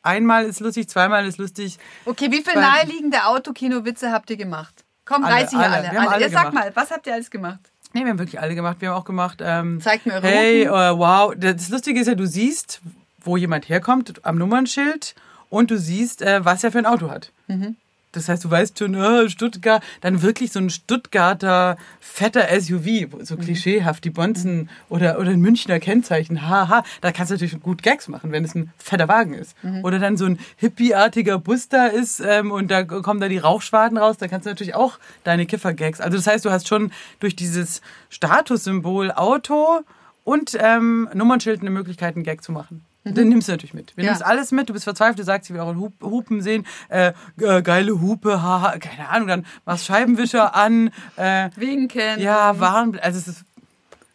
[0.03, 1.79] Einmal ist lustig, zweimal ist lustig.
[2.07, 4.85] Okay, wie viele naheliegende Autokino-Witze habt ihr gemacht?
[5.05, 5.77] Komm, Alle, reiß hier alle.
[5.77, 5.89] alle.
[5.89, 6.55] Haben alle Sag gemacht.
[6.55, 7.59] mal, was habt ihr alles gemacht?
[7.93, 8.77] Nee, wir haben wirklich alle gemacht.
[8.81, 9.41] Wir haben auch gemacht.
[9.43, 10.99] Ähm, Zeigt mir eure Hey, Hupen.
[10.99, 11.35] wow.
[11.37, 12.81] Das Lustige ist ja, du siehst,
[13.25, 15.15] wo jemand herkommt am Nummernschild
[15.49, 17.33] und du siehst, äh, was er für ein Auto hat.
[17.49, 17.77] Mhm.
[18.13, 23.37] Das heißt, du weißt schon, äh, Stuttgart, dann wirklich so ein Stuttgarter fetter SUV, so
[23.37, 23.41] Mhm.
[23.41, 28.09] klischeehaft, die Bonzen oder, oder ein Münchner Kennzeichen, haha, da kannst du natürlich gut Gags
[28.09, 29.55] machen, wenn es ein fetter Wagen ist.
[29.63, 29.85] Mhm.
[29.85, 33.97] Oder dann so ein hippieartiger Bus da ist ähm, und da kommen da die Rauchschwaden
[33.97, 36.01] raus, da kannst du natürlich auch deine Kiffer-Gags.
[36.01, 39.81] Also das heißt, du hast schon durch dieses Statussymbol Auto
[40.25, 42.85] und ähm, Nummernschild eine Möglichkeit, einen Gag zu machen.
[43.05, 43.97] Den nimmst du natürlich mit.
[43.97, 44.07] Wir Mhm.
[44.07, 44.13] Ja.
[44.13, 47.13] nimmst alles mit, du bist verzweifelt, du sagst, ich will eure Hup- Hupen sehen, äh,
[47.41, 52.21] äh, geile Hupe, haha, keine Ahnung, dann machst Scheibenwischer an, äh, Winken.
[52.21, 53.45] ja, Waren, also es ist,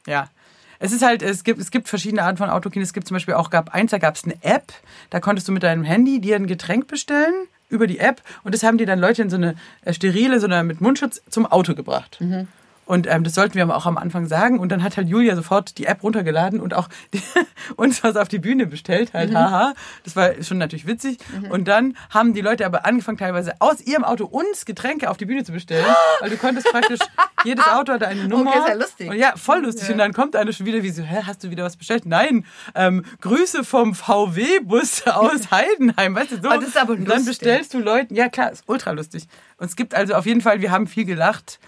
[0.06, 0.30] ja.
[0.78, 2.84] Es ist halt, es gibt, es gibt verschiedene Arten von Autokino.
[2.84, 4.74] Es gibt zum Beispiel auch, gab eins, da gab es eine App,
[5.10, 7.34] da konntest du mit deinem Handy dir ein Getränk bestellen
[7.69, 10.45] über die App und das haben dir dann Leute in so eine äh, sterile, so
[10.48, 12.19] eine mit Mundschutz zum Auto gebracht.
[12.86, 14.60] Und ähm, das sollten wir aber auch am Anfang sagen.
[14.60, 17.21] Und dann hat halt Julia sofort die App runtergeladen und auch die,
[17.76, 19.13] uns was auf die Bühne bestellt.
[19.13, 19.74] Halt, haha.
[20.04, 21.17] Das war schon natürlich witzig.
[21.50, 25.26] Und dann haben die Leute aber angefangen, teilweise aus ihrem Auto uns Getränke auf die
[25.26, 25.86] Bühne zu bestellen.
[26.19, 27.00] Weil du konntest praktisch,
[27.43, 28.52] jedes Auto hatte eine Nummer.
[28.52, 29.10] Okay, ist ja lustig.
[29.10, 29.89] Und ja, voll lustig.
[29.89, 32.06] Und dann kommt einer schon wieder wie so, hä, hast du wieder was bestellt?
[32.06, 32.45] Nein,
[32.76, 36.15] ähm, Grüße vom VW-Bus aus Heidenheim.
[36.15, 36.50] Weißt du, so.
[36.50, 37.39] Oh, das ist aber Und dann lustig.
[37.39, 39.28] bestellst du Leuten, ja klar, ist ultra lustig.
[39.58, 41.60] Und es gibt also auf jeden Fall, wir haben viel gelacht.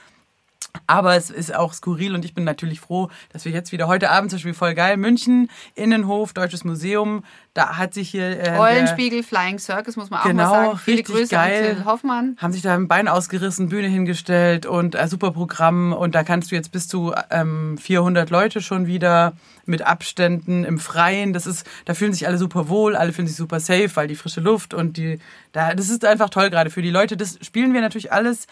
[0.86, 4.10] Aber es ist auch skurril und ich bin natürlich froh, dass wir jetzt wieder heute
[4.12, 8.40] Abend zum Beispiel voll geil München, Innenhof, Deutsches Museum, da hat sich hier.
[8.40, 10.78] Äh, Eulenspiegel, Flying Circus, muss man auch Genau, mal sagen.
[10.78, 11.70] Viele richtig Grüße geil.
[11.72, 12.38] an Till Hoffmann.
[12.40, 15.92] haben sich da ein Bein ausgerissen, Bühne hingestellt und äh, super Programm.
[15.94, 19.34] Und da kannst du jetzt bis zu ähm, 400 Leute schon wieder
[19.66, 21.34] mit Abständen im Freien.
[21.34, 24.16] Das ist, da fühlen sich alle super wohl, alle fühlen sich super safe, weil die
[24.16, 25.20] frische Luft und die,
[25.52, 27.18] da, das ist einfach toll gerade für die Leute.
[27.18, 28.46] Das spielen wir natürlich alles.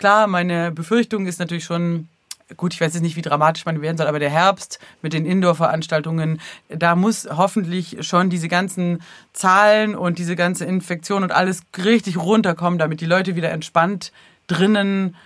[0.00, 2.08] Klar, meine Befürchtung ist natürlich schon,
[2.56, 5.26] gut, ich weiß jetzt nicht, wie dramatisch man werden soll, aber der Herbst mit den
[5.26, 9.02] Indoor-Veranstaltungen, da muss hoffentlich schon diese ganzen
[9.34, 14.10] Zahlen und diese ganze Infektion und alles richtig runterkommen, damit die Leute wieder entspannt
[14.46, 15.16] drinnen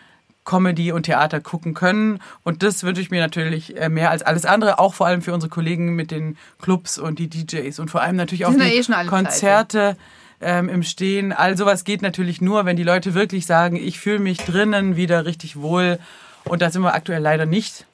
[0.45, 2.19] Comedy und Theater gucken können.
[2.43, 5.33] Und das wünsche ich mir natürlich äh, mehr als alles andere, auch vor allem für
[5.33, 8.75] unsere Kollegen mit den Clubs und die DJs und vor allem natürlich auch ja die
[8.75, 9.97] eh Konzerte
[10.45, 11.33] ähm, im Stehen.
[11.33, 15.25] All sowas geht natürlich nur, wenn die Leute wirklich sagen, ich fühle mich drinnen wieder
[15.25, 15.99] richtig wohl.
[16.45, 17.87] Und da sind wir aktuell leider nicht.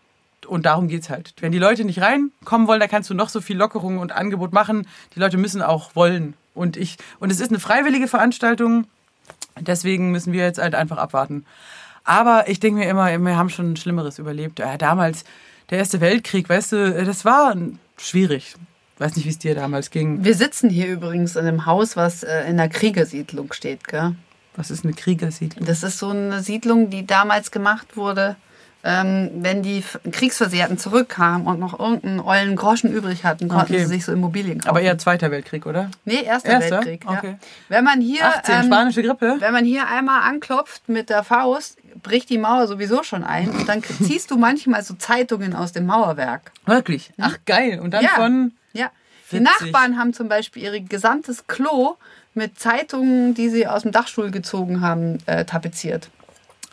[0.47, 1.35] Und darum geht's halt.
[1.41, 4.53] Wenn die Leute nicht reinkommen wollen, da kannst du noch so viel Lockerung und Angebot
[4.53, 4.87] machen.
[5.15, 6.35] Die Leute müssen auch wollen.
[6.55, 8.87] Und ich, und es ist eine freiwillige Veranstaltung.
[9.59, 11.47] Deswegen müssen wir jetzt halt einfach abwarten.
[12.05, 14.59] Aber ich denke mir immer, wir haben schon Schlimmeres überlebt.
[14.59, 15.25] Ja, damals,
[15.71, 17.55] der Erste Weltkrieg, weißt du, das war
[17.97, 18.57] schwierig.
[19.01, 20.25] Weiß nicht, wie es dir damals ging.
[20.25, 23.89] Wir sitzen hier übrigens in einem Haus, was äh, in der Kriegersiedlung steht.
[23.89, 24.15] Gell?
[24.57, 25.65] Was ist eine Kriegersiedlung?
[25.65, 28.37] Das ist so eine Siedlung, die damals gemacht wurde,
[28.83, 33.81] ähm, wenn die Kriegsversehrten zurückkamen und noch irgendeinen ollen Groschen übrig hatten, konnten Okay.
[33.85, 34.71] sie sich so Immobilien kaufen.
[34.71, 35.91] Aber eher Zweiter Weltkrieg, oder?
[36.05, 36.77] nee, Erster, Erster?
[36.79, 37.05] Weltkrieg.
[37.05, 37.11] Ja.
[37.19, 37.37] Okay.
[37.69, 39.37] Wenn man hier 18, ähm, spanische Grippe.
[39.39, 43.69] Wenn man hier einmal anklopft mit der Faust, bricht die Mauer sowieso schon ein und
[43.69, 46.53] dann ziehst du manchmal so Zeitungen aus dem Mauerwerk.
[46.65, 47.13] Wirklich?
[47.21, 47.81] Ach, geil.
[47.81, 48.11] Und dann Ja.
[48.11, 48.53] von...
[48.73, 48.91] Ja.
[49.33, 49.39] Die.
[49.41, 51.97] Nachbarn haben zum Beispiel ihr gesamtes Klo
[52.35, 56.09] mit Zeitungen, die sie aus dem Dachstuhl gezogen haben, äh, tapeziert.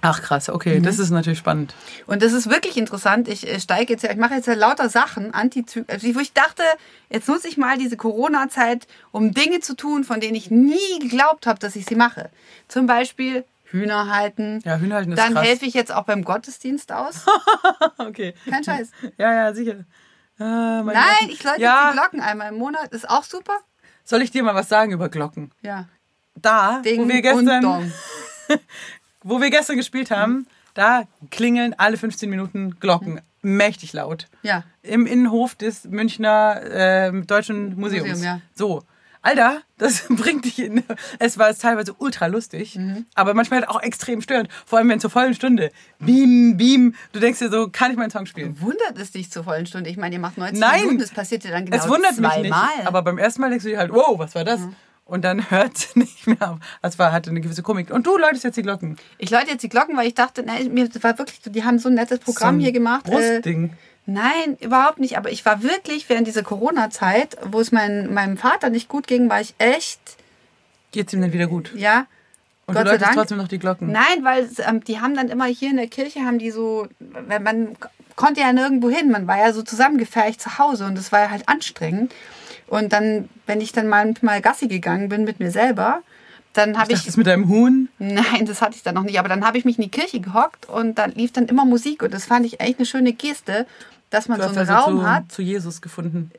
[0.01, 0.49] Ach, krass.
[0.49, 0.83] Okay, Mhm.
[0.83, 1.73] das ist natürlich spannend.
[2.05, 3.27] Und das ist wirklich interessant.
[3.27, 6.33] Ich äh, steige jetzt ja, ich mache jetzt ja lauter Sachen, Antizy also wo ich
[6.33, 6.61] dachte,
[7.09, 11.47] jetzt nutze ich mal diese Corona-Zeit, um Dinge zu tun, von denen ich nie geglaubt
[11.47, 12.29] habe, dass ich sie mache.
[12.67, 14.61] Zum Beispiel Hühner halten.
[14.63, 17.25] Ja, Hühner halten ist Dann helfe ich jetzt auch beim Gottesdienst aus.
[17.97, 18.33] Okay.
[18.49, 18.89] Kein Scheiß.
[19.17, 19.83] Ja, ja, sicher.
[20.37, 21.29] Mein Nein, Gott.
[21.31, 22.89] ich läute ja, die Glocken einmal im Monat.
[22.93, 23.57] Ist auch super.
[24.03, 25.51] Soll ich dir mal was sagen über Glocken?
[25.61, 25.87] Ja.
[26.35, 27.91] Da, Ding wo wir und gestern, Dong.
[29.27, 33.21] wo wir gestern gespielt haben, da klingeln alle 15 Minuten Glocken.
[33.41, 34.27] Mächtig laut.
[34.41, 34.63] Ja.
[34.83, 38.09] Im Innenhof des Münchner ähm, Deutschen Museums.
[38.09, 38.41] Museum, ja.
[38.55, 38.83] So.
[39.21, 40.83] Alter, das bringt dich in.
[41.19, 43.05] Es war teilweise ultra lustig, Mhm.
[43.15, 44.49] aber manchmal halt auch extrem störend.
[44.65, 45.71] Vor allem, wenn zur vollen Stunde.
[45.99, 46.95] Beam, beam.
[47.13, 48.59] Du denkst dir so, kann ich meinen Song spielen?
[48.61, 49.89] Wundert es dich zur vollen Stunde?
[49.89, 50.79] Ich meine, ihr macht 90 Nein.
[50.81, 52.47] Minuten, das passiert ja dann genau es wundert mich nicht.
[52.53, 52.85] zweimal.
[52.85, 54.61] Aber beim ersten Mal denkst du dir halt, wow, was war das?
[55.07, 56.59] Und dann hört es nicht mehr auf.
[56.81, 57.91] Es war, hatte eine gewisse Komik.
[57.91, 58.97] Und du läutest jetzt die Glocken.
[59.17, 61.89] Ich läute jetzt die Glocken, weil ich dachte, nein, mir war wirklich, die haben so
[61.89, 63.07] ein nettes Programm So ein hier gemacht.
[63.07, 63.73] Äh, Brustding.
[64.05, 65.17] nein, überhaupt nicht.
[65.17, 69.29] Aber ich war wirklich während dieser Corona-Zeit, wo es mein, meinem Vater nicht gut ging,
[69.29, 69.99] war ich echt,
[70.91, 71.73] Geht's ihm dann wieder gut?
[71.75, 72.05] ja.
[72.69, 73.93] Und Gott du läutest trotzdem noch die Glocken.
[73.93, 77.41] Nein, weil ähm, die haben dann immer hier in der Kirche, haben die so, wenn
[77.41, 77.77] man
[78.17, 81.29] konnte ja nirgendwo hin, man war ja so zusammengefercht zu Hause und das war ja
[81.29, 82.13] halt anstrengend.
[82.67, 86.01] Und dann, wenn ich dann mal, mal Gassi gegangen bin mit mir selber,
[86.53, 87.89] dann habe Ich das mit deinem Huhn.
[87.99, 90.19] nein, das hatte ich dann noch nicht, aber dann habe ich mich in die Kirche
[90.19, 93.67] gehockt und dann lief dann immer Musik und das fand ich eigentlich eine schöne Geste,
[94.09, 95.31] dass man Du so einen also Raum zu, hat.
[95.31, 96.31] zu Jesus gefunden.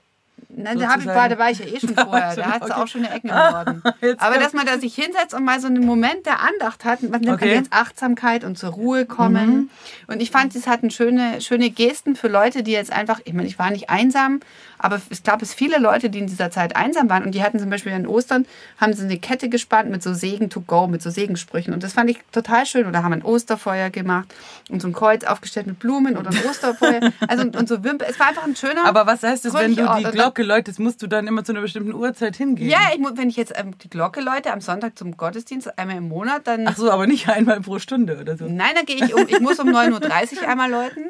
[0.50, 2.34] Nein, da, ich, war, da war ich ja eh schon vorher.
[2.34, 2.80] Da schon, hat es okay.
[2.80, 3.82] auch schon eine Ecke geworden.
[4.00, 7.02] Jetzt Aber dass man da sich hinsetzt und mal so einen Moment der Andacht hat,
[7.02, 7.54] man nennt Okay.
[7.54, 9.50] man jetzt Achtsamkeit und zur Ruhe kommen.
[9.50, 9.70] Mhm.
[10.06, 13.46] Und ich fand, es hatten schöne, schöne Gesten für Leute, die jetzt einfach, ich meine,
[13.46, 14.40] ich war nicht einsam,
[14.78, 17.58] aber ich glaube, es viele Leute, die in dieser Zeit einsam waren und die hatten
[17.58, 18.46] zum Beispiel an Ostern,
[18.80, 21.74] haben sie eine Kette gespannt mit so Segen to go, mit so Segensprüchen.
[21.74, 22.86] Und das fand ich total schön.
[22.86, 24.32] Oder haben ein Osterfeuer gemacht
[24.70, 27.00] und so ein Kreuz aufgestellt mit Blumen oder ein Osterfeuer.
[27.28, 28.06] Also und, und so Wimper.
[28.08, 28.86] Es war einfach ein schöner.
[28.86, 31.52] Aber was heißt das, wenn du die dann- Glocke läutest, musst du dann immer zu
[31.52, 32.68] einer bestimmten Uhrzeit hingehen?
[32.68, 36.08] Ja, ich, wenn ich jetzt ähm, die Glocke läute am Sonntag zum Gottesdienst einmal im
[36.08, 36.66] Monat, dann.
[36.68, 38.44] Ach so, aber nicht einmal pro Stunde oder so.
[38.44, 39.26] Nein, dann gehe ich um.
[39.26, 41.06] Ich muss um 9.30 Uhr einmal läuten.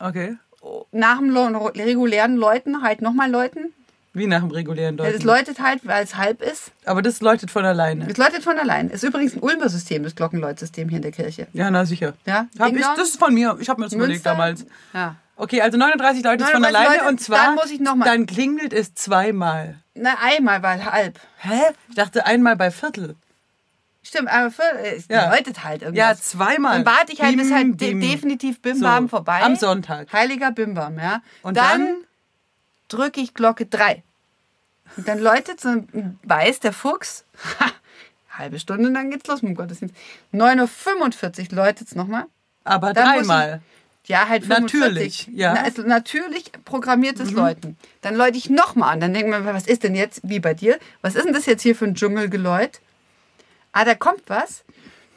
[0.00, 0.36] Okay.
[0.90, 3.72] Nach dem regulären Läuten halt nochmal läuten.
[4.12, 5.12] Wie nach dem regulären Läuten.
[5.12, 6.72] Das läutet halt, weil es halb ist.
[6.84, 8.06] aber das läutet von alleine.
[8.08, 8.90] Das läutet von allein.
[8.90, 11.46] Ist übrigens ein Ulmer System, das Glockenläutsystem hier in der Kirche.
[11.52, 12.14] Ja, na sicher.
[12.26, 13.56] Ja, Hab ich, das ist von mir.
[13.60, 14.30] Ich habe mir das überlegt Münster?
[14.30, 14.66] damals.
[14.92, 15.14] Ja.
[15.38, 17.94] Okay, also 39 Leute ist von 39 alleine Leute, und zwar dann muss ich noch
[17.94, 19.76] mal- dann klingelt es zweimal.
[19.94, 21.18] Na, einmal, weil halb.
[21.38, 21.60] Hä?
[21.88, 23.14] Ich dachte einmal bei Viertel.
[24.02, 25.30] Stimmt, aber für, es Ja.
[25.32, 25.98] läutet halt irgendwas.
[25.98, 26.82] Ja, zweimal.
[26.82, 28.00] Dann warte ich halt, bis Bim, halt de bim.
[28.00, 29.42] definitiv Bimbam So, vorbei.
[29.42, 30.12] am Sonntag.
[30.12, 31.20] Heiliger Bimbam, ja.
[31.42, 31.96] Und dann, dann?
[32.88, 34.02] drücke ich Glocke 3.
[34.96, 37.24] Und dann läutet so ein weiß der Fuchs.
[38.30, 39.94] Halbe Stunde, dann geht's los mit dem Gottesdienst.
[40.32, 42.24] 9.45 Uhr läutet es nochmal.
[42.64, 43.60] Aber Dann dreimal.
[44.08, 44.88] Ja, halt 45.
[44.88, 45.50] Natürlich, ja.
[45.50, 45.56] Mhm.
[45.56, 47.76] Na, also natürlich programmiertes Läuten.
[48.00, 49.00] Dann läute ich nochmal an.
[49.00, 51.62] Dann denkt man, was ist denn jetzt, wie bei dir, was ist denn das jetzt
[51.62, 52.80] hier für ein Dschungelgeläut?
[53.72, 54.64] Ah, da kommt was.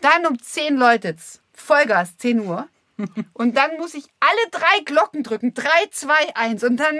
[0.02, 1.40] Dann um 10 läutet's.
[1.54, 2.68] Vollgas, 10 Uhr.
[3.34, 5.54] Und dann muss ich alle drei Glocken drücken.
[5.54, 6.64] 3, 2, 1.
[6.66, 6.96] Und dann,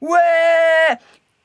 [0.00, 0.96] uäh.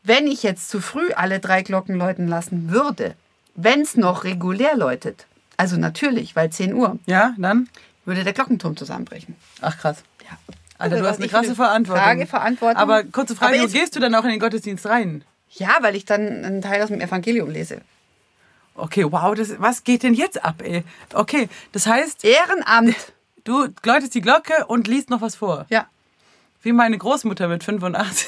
[0.03, 3.15] wenn ich jetzt zu früh alle drei Glocken läuten lassen würde,
[3.53, 7.69] wenn es noch regulär läutet, also natürlich, weil 10 Uhr, Ja, dann?
[8.05, 9.35] Würde der Glockenturm zusammenbrechen.
[9.61, 10.03] Ach krass.
[10.23, 10.37] Ja.
[10.77, 12.03] Alter, du Also, hast eine krasse Verantwortung.
[12.03, 12.77] Frage, Verantwortung.
[12.77, 15.23] Aber kurze Frage, Aber wo gehst du dann auch in den Gottesdienst rein?
[15.51, 17.81] Ja, weil ich dann einen Teil aus dem Evangelium lese.
[18.75, 20.83] Okay, wow, das, was geht denn jetzt ab, ey?
[21.13, 22.95] Okay, das heißt, Ehrenamt.
[23.43, 25.65] du läutest die Glocke und liest noch was vor.
[25.69, 25.87] Ja.
[26.63, 28.27] Wie meine Großmutter mit 85.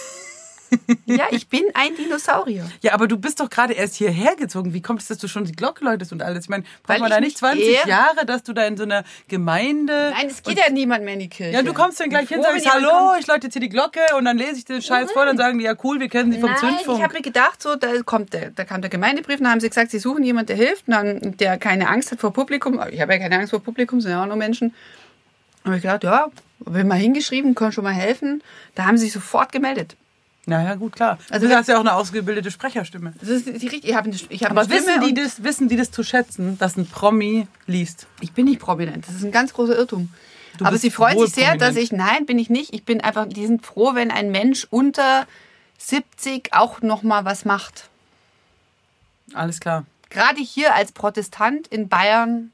[1.05, 2.65] Ja, ich bin ein Dinosaurier.
[2.81, 4.73] Ja, aber du bist doch gerade erst hierher gezogen.
[4.73, 6.45] Wie kommt es, dass du schon die Glocke läutest und alles?
[6.45, 9.03] Ich meine, braucht man da nicht 20 eher- Jahre, dass du da in so einer
[9.27, 10.11] Gemeinde...
[10.15, 11.53] Nein, es geht ja niemand mehr in die Kirche.
[11.53, 13.19] Ja, du kommst dann gleich hin, Froh, sagst, hallo, kommt.
[13.19, 15.59] ich läute jetzt hier die Glocke und dann lese ich den Scheiß vor, dann sagen
[15.59, 16.97] die, ja cool, wir kennen sie vom Nein, Zündfunk.
[16.97, 19.59] ich habe mir gedacht, so, da kommt der, da kam der Gemeindebrief, und dann haben
[19.59, 22.79] sie gesagt, sie suchen jemanden, der hilft, und dann, der keine Angst hat vor Publikum.
[22.91, 24.73] Ich habe ja keine Angst vor Publikum, sind ja auch nur Menschen.
[25.65, 26.27] Habe ich gedacht, ja,
[26.59, 28.41] bin mal hingeschrieben, können schon mal helfen.
[28.75, 29.95] Da haben sie sich sofort gemeldet.
[30.45, 31.17] Naja, gut, klar.
[31.29, 33.13] Also du hast ja auch eine ausgebildete Sprecherstimme.
[33.19, 35.77] Das ist richtig- ich habe eine, ich habe Aber eine wissen die, das, wissen die
[35.77, 38.07] das zu schätzen, dass ein Promi liest?
[38.19, 39.07] ich bin nicht prominent.
[39.07, 40.09] Das ist ein ganz großer Irrtum.
[40.57, 41.83] Du Aber sie freuen wohl sich sehr, dass prominent.
[41.83, 42.73] ich, nein, bin ich nicht.
[42.73, 45.25] Ich bin einfach, die sind froh, wenn ein Mensch unter
[45.79, 47.89] 70 auch noch mal was macht.
[49.33, 49.85] Alles klar.
[50.09, 52.51] Gerade hier als Protestant in Bayern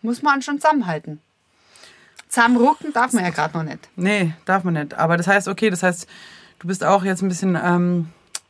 [0.00, 1.20] muss man schon zusammenhalten.
[2.28, 3.80] Zusammenrucken darf man ja gerade noch nicht.
[3.96, 4.94] Nee, darf man nicht.
[4.94, 6.06] Aber das heißt, okay, das heißt,
[6.60, 8.08] du bist auch jetzt ein bisschen ähm,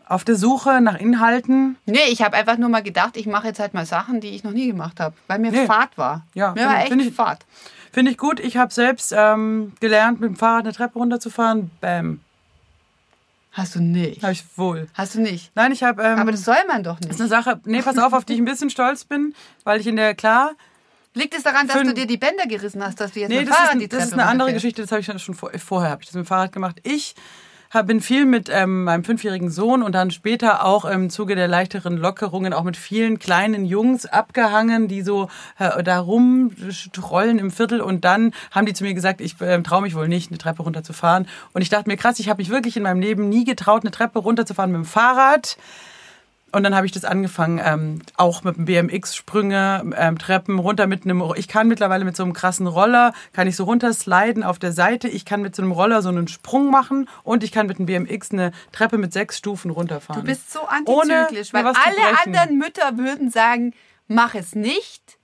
[0.08, 1.76] auf der Suche nach Inhalten.
[1.86, 4.44] Nee, ich habe einfach nur mal gedacht, ich mache jetzt halt mal Sachen, die ich
[4.44, 5.66] noch nie gemacht habe, weil mir Nee.
[5.66, 6.24] Fahrt war.
[6.34, 7.44] Ja, mir war echt ich- Fahrt.
[7.92, 8.40] Finde ich gut.
[8.40, 11.70] Ich habe selbst ähm, gelernt, mit dem Fahrrad eine Treppe runterzufahren.
[11.80, 12.20] Bam.
[13.52, 14.22] Hast du nicht.
[14.22, 14.86] Habe ich wohl.
[14.92, 15.50] Hast du nicht.
[15.54, 16.02] Nein, ich habe.
[16.02, 17.20] Ähm, Aber das soll man doch ist nicht.
[17.20, 19.96] eine Sache, nee, pass auf, auf die ich ein bisschen stolz bin, weil ich in
[19.96, 20.52] der, klar,
[21.14, 23.46] Liegt es daran, dass du dir die Bänder gerissen hast, dass du jetzt Nee, mit
[23.46, 24.52] dem das Fahrrad ist, die ein- das Treppe ist eine andere?
[24.52, 24.82] Geschichte.
[24.82, 26.78] Das habe ich schon vor, vorher habe ich das mit dem Fahrrad gemacht.
[26.82, 27.14] Ich
[27.82, 31.96] bin viel mit ähm, meinem fünfjährigen Sohn und dann später auch im Zuge der leichteren
[31.96, 38.04] Lockerungen auch mit vielen kleinen Jungs abgehangen, die so äh, da rumtrollen im Viertel und
[38.04, 41.26] dann haben die zu mir gesagt, ich ähm, traue mich wohl nicht, eine Treppe runterzufahren.
[41.52, 43.90] Und ich dachte mir, krass, ich habe mich wirklich in meinem Leben nie getraut, eine
[43.90, 45.56] Treppe runterzufahren mit dem Fahrrad.
[46.56, 51.04] Und dann habe ich das angefangen, ähm, auch mit dem BMX-Sprünge, ähm, Treppen runter mit
[51.04, 51.22] einem.
[51.36, 55.06] Ich kann mittlerweile mit so einem krassen Roller, kann ich so runtersliden auf der Seite.
[55.06, 57.84] Ich kann mit so einem Roller so einen Sprung machen und ich kann mit dem
[57.84, 60.22] BMX eine Treppe mit sechs Stufen runterfahren.
[60.22, 63.74] Du bist so Ohne antizyklisch, mir weil alle anderen Mütter würden sagen,
[64.08, 65.18] mach es nicht.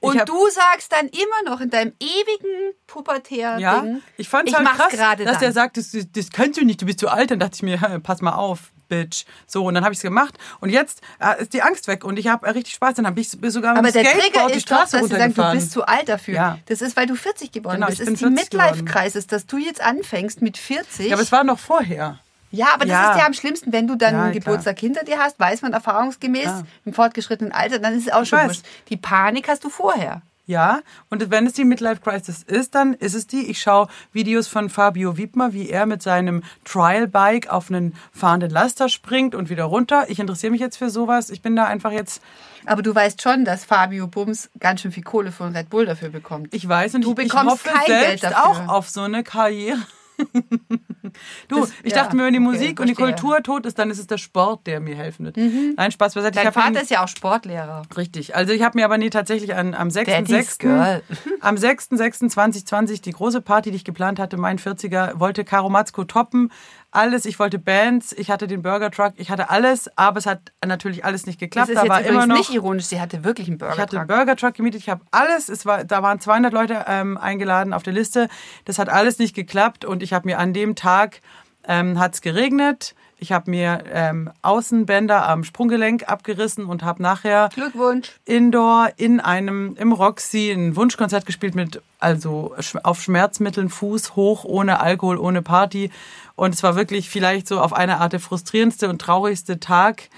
[0.00, 4.54] Und du sagst dann immer noch in deinem ewigen pubertären Ja, Ding, ich fand es
[4.54, 5.38] halt krass, dass dann.
[5.40, 7.30] der sagt, das, das kannst du nicht, du bist zu alt.
[7.30, 9.24] Dann dachte ich mir, pass mal auf, Bitch.
[9.46, 10.34] So, und dann habe ich es gemacht.
[10.60, 12.94] Und jetzt äh, ist die Angst weg und ich habe richtig Spaß.
[12.96, 15.08] Dann habe ich sogar mit Aber dem der Trigger Skateboard die ist doch, Straße dass
[15.08, 16.34] sie sagen, du bist zu alt dafür.
[16.34, 16.58] Ja.
[16.66, 18.00] Das ist, weil du 40 geworden Genau, bist.
[18.00, 18.68] ich Das ist die 40 geworden.
[18.84, 21.06] Midlife-Crisis, dass du jetzt anfängst mit 40.
[21.08, 22.18] ja, aber es war noch vorher.
[22.50, 23.12] Ja, aber das Ja.
[23.12, 24.40] ist ja am schlimmsten, wenn du dann Ja, einen klar.
[24.44, 26.62] Geburtstag hinter dir hast, weiß man erfahrungsgemäß Klar.
[26.84, 28.48] im fortgeschrittenen Alter, dann ist es auch schon weiß.
[28.48, 28.62] wurscht.
[28.90, 30.20] Die Panik hast du vorher.
[30.44, 33.48] Ja, und wenn es die Midlife Crisis ist, dann ist es die.
[33.48, 38.50] Ich schaue Videos von Fabio Wiedmer, wie er mit seinem Trial Bike auf einen fahrenden
[38.50, 40.06] Laster springt und wieder runter.
[40.08, 41.30] Ich interessiere mich jetzt für sowas.
[41.30, 42.20] Ich bin da einfach jetzt,
[42.66, 46.08] Aber du weißt schon, dass Fabio Bums ganz schön viel Kohle von Red Bull dafür
[46.08, 46.52] bekommt.
[46.52, 48.68] ich weiß und Du ich, ich bekommst hoffe kein Geld selbst dafür.
[48.68, 49.78] auch auf so eine Karriere.
[51.48, 52.92] du, Das- ich ja, dachte mir, wenn die okay, Musik und die.
[52.92, 52.96] Mhm.
[52.96, 55.36] Kultur tot ist, dann ist es der Sport, der mir helfen wird.
[55.36, 56.40] Nein, Spaß beiseite.
[56.42, 57.82] Dein Vater ist ja auch Sportlehrer.
[57.96, 58.34] Richtig.
[58.36, 60.58] Also ich habe mir aber nee, tatsächlich an, am Daddy's 6.6.
[60.58, 61.02] Girl.
[61.40, 66.50] am 6.6.2020 die große Party, die ich geplant hatte, mein 40er, wollte Karo Matzko toppen.
[66.94, 70.52] Alles, ich wollte Bands, ich hatte den Burger Truck, ich hatte alles, aber es hat
[70.62, 71.70] natürlich alles nicht Das geklappt.
[71.70, 73.72] ist Da war immer noch nicht ironisch, sie hatte wirklich einen Burger.
[73.72, 76.84] ich hatte einen Burger Truck gemietet, ich habe alles, es war, da waren 200 Leute
[76.86, 78.28] ähm, eingeladen auf der Liste.
[78.66, 80.91] Das hat alles nicht geklappt und ich habe mir an dem Tag,
[81.66, 87.50] ähm, hat es geregnet, ich habe mir ähm, Außenbänder am Sprunggelenk abgerissen und habe nachher
[87.54, 88.10] Glückwunsch.
[88.24, 94.80] Indoor in einem, im Roxy ein Wunschkonzert gespielt mit, also auf Schmerzmitteln, Fuß hoch, ohne
[94.80, 95.92] Alkohol, ohne Party.
[96.34, 100.08] Und es war wirklich vielleicht so auf eine Art der frustrierendste und traurigste Tag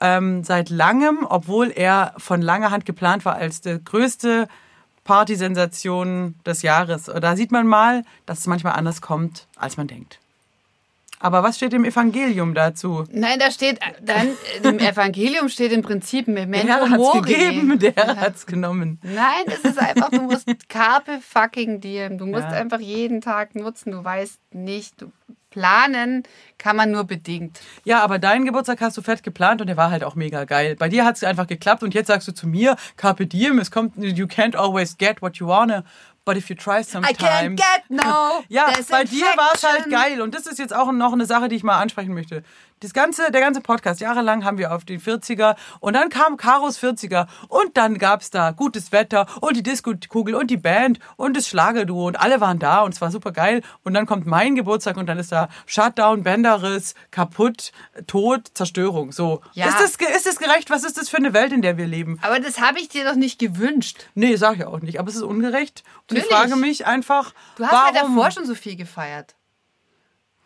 [0.00, 4.48] ähm, seit langem, obwohl er von langer Hand geplant war als der größte
[5.04, 7.10] Partysensation des Jahres.
[7.20, 10.18] Da sieht man mal, dass es manchmal anders kommt, als man denkt.
[11.24, 13.04] Aber was steht im Evangelium dazu?
[13.10, 14.28] Nein, da steht dann,
[14.62, 17.20] im Evangelium steht im Prinzip Der Memento Herr hat's Mori.
[17.32, 19.00] gegeben, der Herr hat's genommen.
[19.02, 22.18] Nein, es ist einfach, du musst Carpe fucking diem.
[22.18, 22.50] Du musst Ja.
[22.50, 23.92] einfach jeden Tag nutzen.
[23.92, 25.12] Du weißt nicht, du
[25.48, 26.24] planen
[26.58, 27.60] kann man nur bedingt.
[27.84, 30.74] Ja, aber deinen Geburtstag hast du fett geplant und der war halt auch mega geil.
[30.78, 33.70] Bei dir hat es einfach geklappt und jetzt sagst du zu mir, Carpe Diem, es
[33.70, 35.84] kommt, you can't always get what you wanna,
[36.24, 37.18] but if you try sometimes.
[37.18, 38.42] I can't get no.
[38.48, 41.48] Ja, bei dir war es halt geil und das ist jetzt auch noch eine Sache,
[41.48, 42.42] die ich mal ansprechen möchte.
[42.84, 46.78] Das ganze, der ganze Podcast, jahrelang haben wir auf die 40er und dann kam Karos
[46.78, 51.48] 40er und dann gab's da gutes Wetter und die Disco-Kugel und die Band und das
[51.48, 54.98] Schlagerduo und alle waren da und es war super geil und dann kommt mein Geburtstag
[54.98, 57.72] und dann ist da Shutdown, Bänderriss, kaputt,
[58.06, 59.12] Tod, Zerstörung.
[59.12, 59.40] So.
[59.54, 59.68] Ja.
[59.68, 60.68] Ist, das, ist das gerecht?
[60.68, 62.18] Was ist das für eine Welt, in der wir leben?
[62.20, 64.04] Aber das habe ich dir doch nicht gewünscht.
[64.14, 66.50] Nee, sag ich auch nicht, aber es ist ungerecht und ich Natürlich.
[66.50, 67.94] frage mich einfach, Du hast warum...
[67.94, 69.34] ja davor schon so viel gefeiert.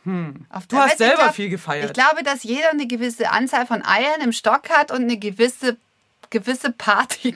[0.05, 0.47] Hm.
[0.69, 1.87] Du hast selber viel gefeiert.
[1.87, 5.77] Ich glaube, dass jeder eine gewisse Anzahl von Eiern im Stock hat und eine gewisse
[6.31, 7.35] gewisse Party,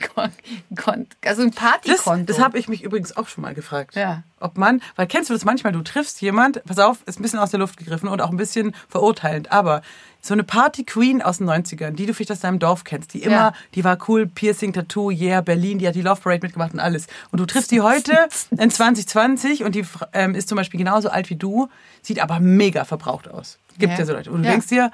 [1.25, 2.25] also ein Das, Partykonto.
[2.25, 3.95] das habe ich mich übrigens auch schon mal gefragt.
[3.95, 4.23] Ja.
[4.39, 7.39] Ob man, weil kennst du das manchmal, du triffst jemand, pass auf, ist ein bisschen
[7.39, 9.81] aus der Luft gegriffen und auch ein bisschen verurteilend, aber
[10.21, 13.33] so eine Party-Queen aus den 90ern, die du vielleicht aus deinem Dorf kennst, die immer,
[13.35, 13.53] Ja.
[13.75, 17.07] die war cool, Piercing, Tattoo, yeah, Berlin, die hat die Love Parade mitgemacht und alles.
[17.31, 18.17] Und du triffst die heute
[18.51, 21.67] in 2020 und die ähm, ist zum Beispiel genauso alt wie du,
[22.01, 23.57] sieht aber mega verbraucht aus.
[23.77, 24.05] Gibt ja, Ja.
[24.05, 24.31] so Leute.
[24.31, 24.51] Und du Ja.
[24.51, 24.91] denkst dir,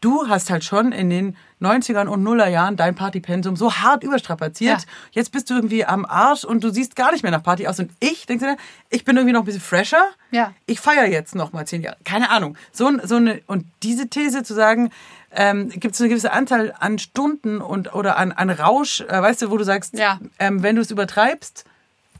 [0.00, 4.80] du hast halt schon in den 90ern und Nullerjahren dein Partypensum so hart überstrapaziert.
[4.80, 4.86] Ja.
[5.12, 7.78] Jetzt bist du irgendwie am Arsch und du siehst gar nicht mehr nach Party aus.
[7.80, 8.56] Und ich, denkst du, dir,
[8.90, 10.02] ich bin irgendwie noch ein bisschen fresher.
[10.30, 10.52] Ja.
[10.66, 11.96] Ich feiere jetzt noch mal zehn Jahre.
[12.04, 12.56] Keine Ahnung.
[12.72, 14.90] So, so eine, und diese These zu sagen,
[15.32, 19.42] ähm, gibt es eine gewisse Anzahl an Stunden und, oder an, an Rausch, äh, weißt
[19.42, 20.20] du, wo du sagst, Ja.
[20.38, 21.64] ähm, wenn du es übertreibst,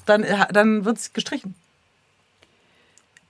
[0.04, 1.54] dann, äh, dann wird es gestrichen.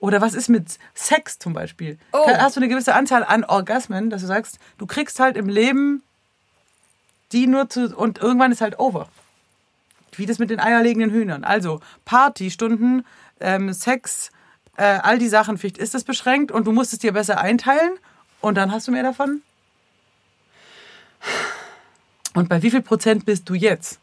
[0.00, 1.98] Oder was ist mit Sex zum Beispiel?
[2.12, 2.28] Oh.
[2.28, 6.02] Hast du eine gewisse Anzahl an Orgasmen, dass du sagst, du kriegst halt im Leben
[7.32, 9.08] die nur zu und irgendwann ist halt over.
[10.16, 11.44] Wie das mit den eierlegenden Hühnern.
[11.44, 13.06] Also Partystunden,
[13.40, 14.30] ähm, Sex,
[14.76, 17.92] äh, all die Sachen, vielleicht ist das beschränkt und du musst es dir besser einteilen
[18.40, 19.42] und dann hast du mehr davon.
[22.34, 24.00] Und bei wie viel Prozent bist du jetzt?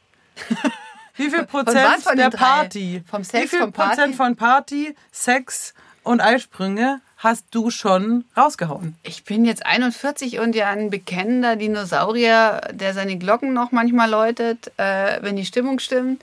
[1.17, 2.29] Wie viel Prozent was von der?
[2.29, 3.01] Party?
[3.09, 3.95] Vom Sex, wie viel vom Party?
[3.95, 5.73] Prozent von Party, Sex
[6.05, 8.95] und Eisprünge hast du schon rausgehauen?
[9.03, 14.71] Ich bin jetzt 41 und ja ein bekennender Dinosaurier, der seine Glocken noch manchmal läutet,
[14.77, 16.21] äh, wenn die Stimmung stimmt.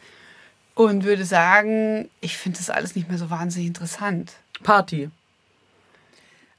[0.74, 4.32] Und würde sagen, ich finde das alles nicht mehr so wahnsinnig interessant.
[4.62, 5.10] Party.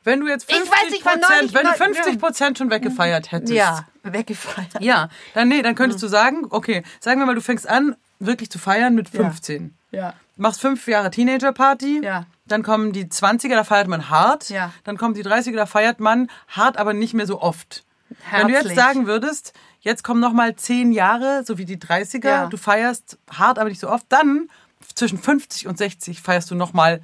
[0.04, 2.58] Wenn du jetzt Ich 50 weiß, ich war neulich- Prozent, wenn du neu- 50 Prozent
[2.58, 3.54] schon weggefeiert hättest.
[3.54, 4.68] Ja, weggefallen.
[4.82, 8.52] Ja, dann nee, dann könntest du sagen, okay, sagen wir mal, du fängst an, wirklich
[8.52, 9.74] zu feiern mit 15.
[9.92, 10.14] Ja.
[10.36, 12.02] Machst fünf Jahre Teenager-Party.
[12.04, 12.26] Ja.
[12.46, 14.50] Dann kommen die 20er, da feiert man hart.
[14.50, 14.74] Ja.
[14.84, 17.84] Dann kommen die 30er, da feiert man hart, aber nicht mehr so oft.
[18.32, 18.76] Wenn du jetzt Herzlich.
[18.78, 22.46] sagen würdest, jetzt kommen noch mal zehn Jahre, so wie die 30er, Ja.
[22.48, 24.50] du feierst hart, aber nicht so oft, dann
[24.96, 27.02] zwischen 50 und 60 feierst du noch mal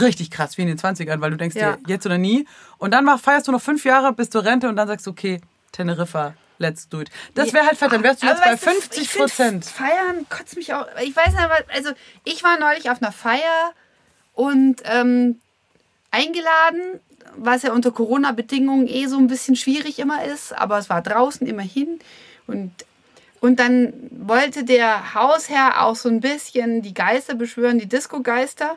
[0.00, 1.76] richtig krass, wie in den 20ern, weil du denkst Ja.
[1.76, 2.46] dir, jetzt oder nie.
[2.78, 5.10] Und dann mach, feierst du noch fünf Jahre bis zur Rente und dann sagst du,
[5.12, 5.40] okay,
[5.72, 7.10] Teneriffa, let's do it.
[7.34, 9.24] Das wäre halt fett, dann wärst du jetzt Aber bei weißt du, 50 ich find
[9.24, 9.64] Prozent.
[9.64, 10.86] Feiern kotzt mich auch.
[11.02, 11.90] Ich weiß nicht, aber also
[12.24, 13.72] ich war neulich auf einer Feier
[14.34, 15.40] und ähm,
[16.10, 17.00] eingeladen
[17.36, 21.46] was ja unter Corona-Bedingungen eh so ein bisschen schwierig immer ist, aber es war draußen
[21.46, 21.98] immerhin.
[22.46, 22.72] Und,
[23.40, 28.76] und dann wollte der Hausherr auch so ein bisschen die Geister beschwören, die Disco-Geister.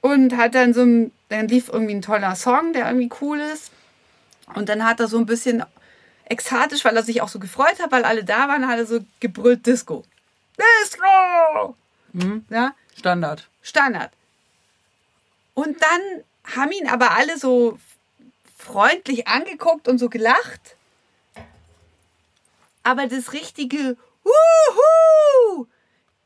[0.00, 3.70] Und hat dann so ein, dann lief irgendwie ein toller Song, der irgendwie cool ist.
[4.54, 5.64] Und dann hat er so ein bisschen
[6.26, 9.00] ekstatisch, weil er sich auch so gefreut hat, weil alle da waren, hat er so
[9.20, 10.04] gebrüllt Disco.
[10.56, 11.76] Disco!
[12.12, 12.44] Mhm.
[12.50, 13.48] Ja, Standard.
[13.62, 14.10] Standard.
[15.54, 16.24] Und dann
[16.56, 17.78] haben ihn aber alle so
[18.56, 20.76] freundlich angeguckt und so gelacht.
[22.82, 25.66] Aber das richtige Wuhu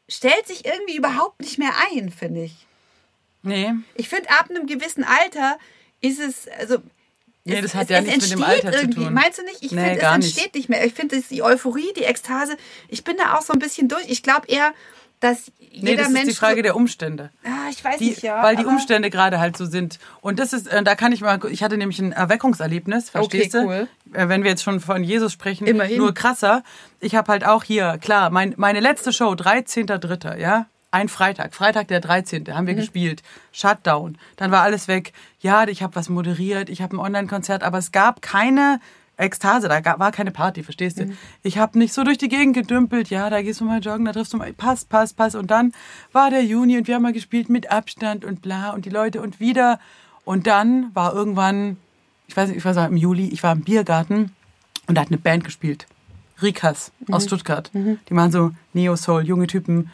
[0.09, 2.67] stellt sich irgendwie überhaupt nicht mehr ein, finde ich.
[3.43, 3.73] Nee.
[3.95, 5.59] Ich finde, ab einem gewissen Alter
[6.01, 6.79] ist es, also.
[7.49, 9.05] Nee, es, das hat es, ja es nichts mit dem entsteht Alter zu irgendwie.
[9.05, 9.15] tun.
[9.15, 9.63] Meinst du nicht?
[9.63, 10.27] Ich Nee, finde, es gar nicht.
[10.37, 10.85] entsteht nicht mehr.
[10.87, 12.57] Ich finde, es- die Euphorie, die Ekstase,
[12.89, 14.05] ich bin da auch so ein bisschen durch.
[14.09, 14.73] Ich glaube eher,
[15.21, 16.29] dass Nee, jeder das Mensch.
[16.29, 17.31] ist die Frage der Umstände.
[17.45, 18.41] ah, ich weiß Die, nicht, ja.
[18.43, 19.99] weil die Umstände gerade halt so sind.
[20.21, 23.65] Und das ist, äh, da kann ich mal, ich hatte nämlich ein Erweckungserlebnis, verstehst Okay,
[23.65, 23.69] du?
[23.69, 23.89] cool.
[24.13, 25.99] Äh, Wenn wir jetzt schon von Jesus sprechen, Immerhin.
[25.99, 26.63] nur krasser.
[27.01, 31.89] Ich habe halt auch hier, klar, mein, meine letzte Show, 13.3., ja, ein Freitag, Freitag
[31.89, 32.55] der 13.
[32.55, 32.79] haben wir Mhm.
[32.79, 33.23] gespielt,
[33.53, 35.13] Shutdown, dann war alles weg.
[35.41, 38.81] Ja, ich habe was moderiert, ich habe ein Online-Konzert, aber es gab keine
[39.19, 41.07] Ekstase, da gab, war keine Party, verstehst du?
[41.07, 41.19] Mhm.
[41.43, 44.13] Ich habe nicht so durch die Gegend gedümpelt, ja, da gehst du mal joggen, da
[44.13, 45.35] triffst du mal, pass, pass, pass.
[45.35, 45.73] Und dann
[46.13, 49.21] war der Juni und wir haben mal gespielt mit Abstand und bla und die Leute
[49.21, 49.81] und wieder.
[50.25, 51.79] Und dann war irgendwann,
[52.29, 54.31] ich weiß nicht, ich war im Juli, ich war im Biergarten
[54.87, 55.87] und da hat eine Band gespielt.
[56.41, 57.71] Rikas aus Stuttgart.
[57.75, 59.91] Die waren so Neo-Soul, junge Typen.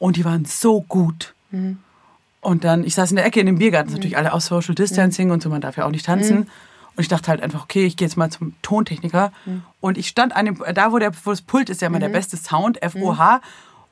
[0.00, 1.34] Und die waren so gut.
[2.40, 4.74] Und dann, ich saß in der Ecke in dem Biergarten, ist natürlich alle aus Social
[4.74, 6.48] Distancing und so, man darf ja auch nicht tanzen.
[6.96, 9.32] Und ich dachte halt einfach, okay, ich gehe jetzt mal zum Tontechniker.
[9.80, 12.08] Und ich stand an dem, da wo, der, wo das Pult ist, ja immer der
[12.08, 13.40] beste Sound, FOH.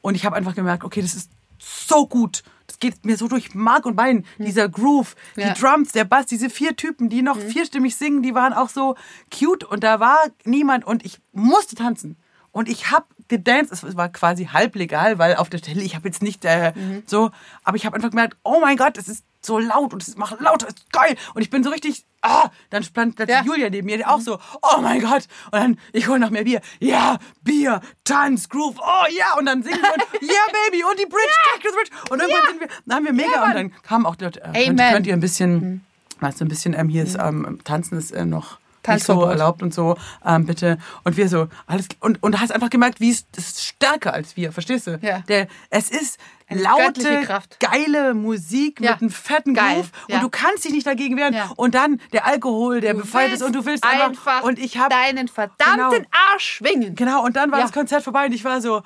[0.01, 2.43] Und ich habe einfach gemerkt, okay, das ist so gut.
[2.67, 4.25] Das geht mir so durch Mark und Bein.
[4.39, 5.53] Dieser Groove, Ja.
[5.53, 8.95] die Drums, der Bass, diese vier Typen, die noch vierstimmig singen, die waren auch so
[9.37, 9.65] cute.
[9.65, 12.17] Und da war niemand und ich musste tanzen.
[12.53, 16.23] Und ich habe gedanced, es war quasi halblegal, weil auf der Stelle, ich habe jetzt
[16.23, 16.73] nicht äh,
[17.07, 17.31] so,
[17.63, 20.41] aber ich habe einfach gemerkt, oh mein Gott, es ist so laut und es macht
[20.41, 21.17] lauter, es ist geil.
[21.35, 23.45] Und ich bin so richtig, ah, dann stand plötzlich Ja.
[23.45, 25.29] Julia neben mir, die auch so, oh mein Gott.
[25.53, 26.61] Und dann, ich hole noch mehr Bier.
[26.81, 29.39] Ja, Bier, Tanz, Groove, oh ja.
[29.39, 31.91] Und dann singen wir und, yeah, Baby, und die Bridge, take the Bridge.
[32.11, 34.81] Und irgendwann sind wir, dann haben wir mega, und dann kamen auch Leute, äh, könnt,
[34.81, 35.85] könnt ihr ein bisschen,
[36.21, 39.63] weißt du, ein bisschen, ähm, hier ist, ähm, Tanzen ist äh, noch nicht so erlaubt
[39.63, 40.79] und so, ähm, bitte.
[41.05, 44.13] Und wir so, alles, und, und du hast einfach gemerkt, wie es, das ist stärker
[44.15, 44.99] als wir, verstehst du?
[45.03, 45.21] Ja.
[45.29, 46.19] Der, es ist
[46.49, 47.27] Eine laute,
[47.61, 48.93] geile Musik Ja.
[48.93, 50.17] mit einem fetten Geil, Groove ja.
[50.17, 51.35] und du kannst dich nicht dagegen wehren.
[51.35, 51.51] Ja.
[51.57, 54.89] Und dann der Alkohol, der befreit ist und du willst einfach, einfach und ich habe
[54.91, 56.09] deinen verdammten Genau.
[56.33, 56.95] Arsch schwingen.
[56.95, 58.83] Genau, und dann war das Konzert vorbei und ich war so,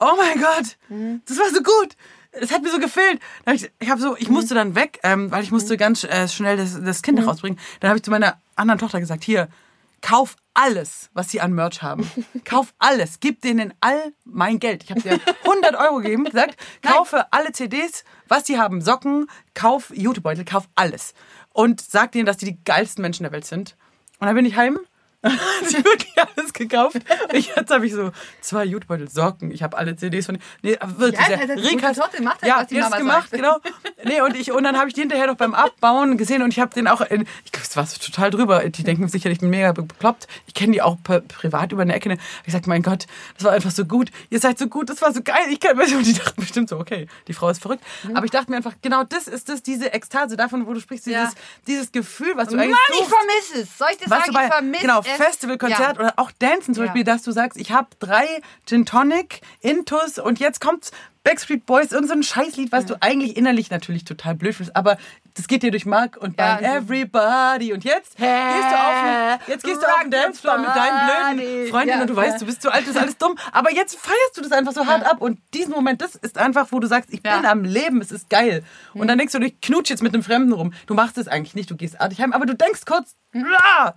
[0.00, 1.22] oh mein Gott, Mhm.
[1.26, 1.94] das war so gut.
[2.40, 3.20] Es hat mir so gefehlt.
[3.52, 4.16] Ich, ich, hab so, Mhm.
[4.18, 7.28] ich musste dann weg, ähm, weil ich musste ganz äh, schnell das, das Kind Mhm.
[7.28, 7.58] rausbringen.
[7.80, 9.48] Dann habe ich zu meiner anderen Tochter gesagt, hier,
[10.00, 12.08] kauf alles, was sie an Merch haben.
[12.44, 13.20] kauf alles.
[13.20, 14.84] Gib denen all mein Geld.
[14.84, 19.90] Ich habe dir 100 Euro gegeben, gesagt, kaufe alle CDs, was sie haben, Socken, kauf
[19.94, 21.14] Jutebeutel, kauf alles.
[21.52, 23.76] Und sag denen, dass die die geilsten Menschen der Welt sind.
[24.18, 24.78] Und dann bin ich heim
[25.62, 26.96] hat sie wirklich alles gekauft.
[27.32, 29.50] Ich, jetzt habe ich so zwei Jutebeutel Socken.
[29.50, 31.56] Ich habe alle CDs von nee, wirklich Ja, sehr.
[31.56, 33.42] die Rika- gute Tochter macht halt, ja, was die die Mama gemacht, sagt.
[33.42, 33.58] genau.
[34.04, 36.60] Nee, und ich und dann habe ich die hinterher noch beim Abbauen gesehen und ich
[36.60, 38.68] habe den auch in, ich glaube, es war total drüber.
[38.68, 40.26] Die denken sicher, ich bin mega bekloppt.
[40.46, 42.16] Ich kenne die auch pri- privat über eine Ecke.
[42.44, 43.06] Ich sag, mein Gott,
[43.36, 44.10] das war einfach so gut.
[44.30, 45.46] Ihr seid so gut, das war so geil.
[45.50, 47.82] Ich kann und die dachten bestimmt so, okay, die Frau ist verrückt.
[48.04, 48.16] Mhm.
[48.16, 51.06] Aber ich dachte mir einfach, genau das ist das, diese Ekstase davon, wo du sprichst,
[51.06, 51.38] dieses, Ja.
[51.66, 53.10] dieses Gefühl, was du Mann, eigentlich ich suchst.
[53.14, 53.78] vermisse es.
[53.78, 55.26] Soll ich dir Was sagen, ich vermisse genau, es?
[55.26, 56.88] Festivalkonzert oder auch Dancen zum Ja.
[56.88, 58.26] Beispiel, dass du sagst, ich habe drei
[58.66, 60.90] Gin Tonic, Intus und jetzt kommt
[61.24, 64.98] Backstreet Boys, irgend so ein Scheißlied, was du eigentlich innerlich natürlich total blöd findest, aber
[65.32, 66.64] das geht dir durch Mark und Ja, Bein.
[66.66, 70.58] also- Everybody und jetzt gehst du auf den, jetzt gehst du auf den Rock Dancefloor
[70.58, 71.68] mit deinen blöden.
[71.70, 72.38] Freundinnen Ja, und du weißt, ja.
[72.40, 74.84] du bist zu alt, das ist alles dumm, aber jetzt feierst du das einfach so
[74.86, 77.38] hart ab und diesen Moment, das ist einfach, wo du sagst, ich Ja.
[77.38, 78.62] bin am Leben, es ist geil.
[78.92, 80.74] Und dann denkst du, ich knutsch jetzt mit einem Fremden rum.
[80.86, 83.94] Du machst es eigentlich nicht, du gehst artig heim, aber du denkst kurz, "Ah!"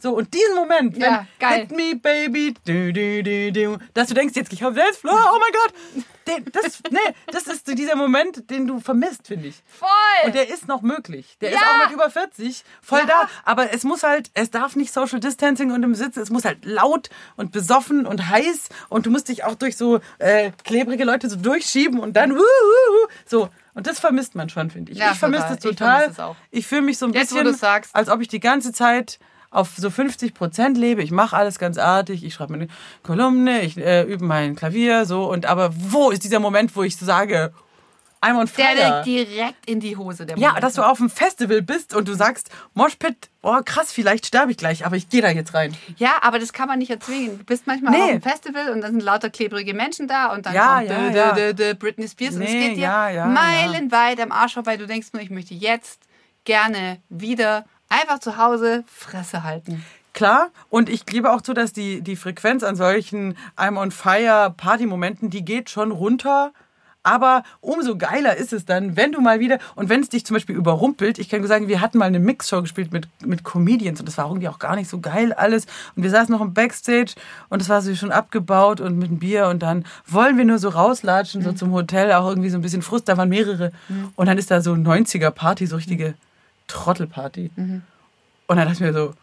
[0.00, 1.60] So, und diesen Moment, wenn Ja, geil.
[1.68, 5.38] Hit me, baby, du, du, du, du, dass du denkst, jetzt ich auf Dancefloor, oh
[5.38, 6.04] mein Gott.
[6.52, 6.98] Das, nee,
[7.32, 9.56] das ist so dieser Moment, den du vermisst, finde ich.
[9.66, 9.88] Voll.
[10.26, 11.36] Und der ist noch möglich.
[11.40, 11.66] Der ist Ja.
[11.66, 13.06] auch mit über 40 voll Ja.
[13.06, 13.28] da.
[13.44, 16.64] Aber es muss halt, es darf nicht Social Distancing und im Sitzen, es muss halt
[16.64, 21.28] laut und besoffen und heiß und du musst dich auch durch so äh, klebrige Leute
[21.28, 23.48] so durchschieben und dann wuh, wuh, wuh, so.
[23.74, 24.98] Und das vermisst man schon, finde ich.
[24.98, 26.10] Ja, ich vermisse das Ich total.
[26.10, 26.36] es auch.
[26.50, 27.56] Ich fühle mich so ein Jetzt, bisschen,
[27.92, 29.18] als ob ich die ganze Zeit
[29.50, 31.02] auf so 50 Prozent lebe.
[31.02, 32.24] Ich mache alles ganz artig.
[32.24, 32.68] Ich schreibe meine
[33.02, 35.30] Kolumne, ich äh, übe mein Klavier, so.
[35.30, 37.52] Und aber wo ist dieser Moment, wo ich so sage,
[38.22, 39.02] I'm on Der fire.
[39.02, 40.26] legt direkt in die Hose.
[40.26, 44.26] Der Ja, dass du auf einem Festival bist und du sagst, Moshpit, oh krass, vielleicht
[44.26, 45.74] sterbe ich gleich, aber ich gehe da jetzt rein.
[45.96, 47.38] Ja, aber das kann man nicht erzwingen.
[47.38, 48.02] Du bist manchmal Nee.
[48.02, 51.34] auf einem Festival und dann sind lauter klebrige Menschen da und dann Ja, kommt ja,
[51.48, 51.72] ja.
[51.74, 54.76] Britney Spears und es Nee, geht dir ja, ja, meilenweit am Arsch vorbei.
[54.76, 56.02] Du denkst nur, ich möchte jetzt
[56.44, 59.84] gerne wieder einfach zu Hause Fresse halten.
[60.12, 64.52] Klar, und ich gebe auch zu, dass die, die Frequenz an solchen I'm on fire
[64.56, 66.52] Party-Momenten, die geht schon runter.
[67.02, 70.34] Aber umso geiler ist es dann, wenn du mal wieder, und wenn es dich zum
[70.34, 74.00] Beispiel überrumpelt, ich kann nur sagen, wir hatten mal eine Mixshow gespielt mit, mit Comedians
[74.00, 75.64] und das war irgendwie auch gar nicht so geil alles.
[75.96, 77.14] Und wir saßen noch im Backstage
[77.48, 80.58] und es war so schon abgebaut und mit einem Bier und dann wollen wir nur
[80.58, 83.72] so rauslatschen, so zum Hotel, auch irgendwie so ein bisschen Frust, da waren mehrere.
[84.16, 86.14] Und dann ist da so 90er-Party, so richtige
[86.70, 87.50] Trottelparty.
[87.56, 87.82] Und
[88.46, 89.14] dann dachte ich mir so,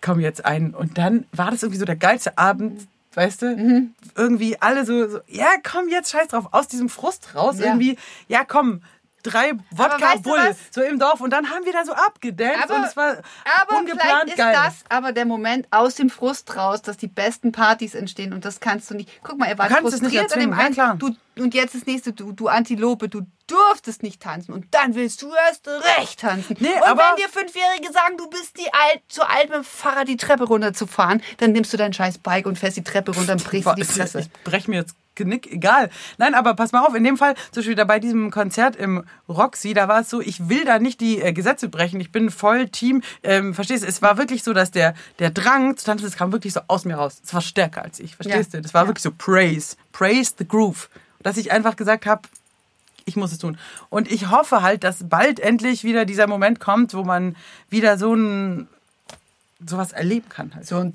[0.00, 0.74] komm jetzt ein.
[0.74, 3.90] Und dann war das irgendwie so der geilste Abend, weißt du?
[4.16, 7.58] Irgendwie alle so, so, ja, komm jetzt, scheiß drauf, aus diesem Frust raus.
[7.58, 7.66] Ja.
[7.66, 7.96] Irgendwie,
[8.28, 8.82] ja, komm,
[9.22, 11.20] drei Wodka weißt du Bull, so im Dorf.
[11.20, 13.16] Und dann haben wir da so abgedanced Aber- und es war
[13.62, 14.52] Aber ungeplant vielleicht ist geil.
[14.54, 18.60] das aber der Moment aus dem Frust raus, dass die besten Partys entstehen und das
[18.60, 19.08] kannst du nicht.
[19.22, 20.98] Guck mal, er war Du kannst es nicht frustriert an dem einen.
[20.98, 25.22] Du, und jetzt das nächste, du, du Antilope, du durftest nicht tanzen und dann willst
[25.22, 25.68] du erst
[25.98, 26.56] recht tanzen.
[26.60, 29.64] Nee, und aber- wenn dir Fünfjährige sagen, du bist die alt, zu alt mit dem
[29.64, 33.32] Fahrrad die Treppe runterzufahren, dann nimmst du dein scheiß Bike und fährst die Treppe runter
[33.32, 34.20] und brichst dir die Fresse.
[34.20, 35.90] Ich brech mir jetzt Genick, egal.
[36.18, 39.04] Nein, aber pass mal auf, in dem Fall, zum Beispiel da bei diesem Konzert im
[39.28, 42.32] Roxy, da war es so, ich will da nicht die äh, Gesetze brechen, ich bin
[42.32, 46.04] voll Team, ähm, verstehst du, es war wirklich so, dass der, der Drang zu tanzen,
[46.06, 47.20] das kam wirklich so aus mir raus.
[47.24, 48.58] Es war stärker als ich, verstehst Ja.
[48.58, 48.62] du?
[48.62, 48.88] Das war Ja.
[48.88, 50.88] wirklich so Praise, Praise the Groove.
[51.22, 52.22] Dass ich einfach gesagt habe,
[53.04, 53.58] ich muss es tun.
[53.90, 57.36] Und ich hoffe halt, dass bald endlich wieder dieser Moment kommt, wo man
[57.68, 58.68] wieder so ein
[59.66, 60.52] sowas erleben kann.
[60.54, 60.66] Halt.
[60.66, 60.92] So ein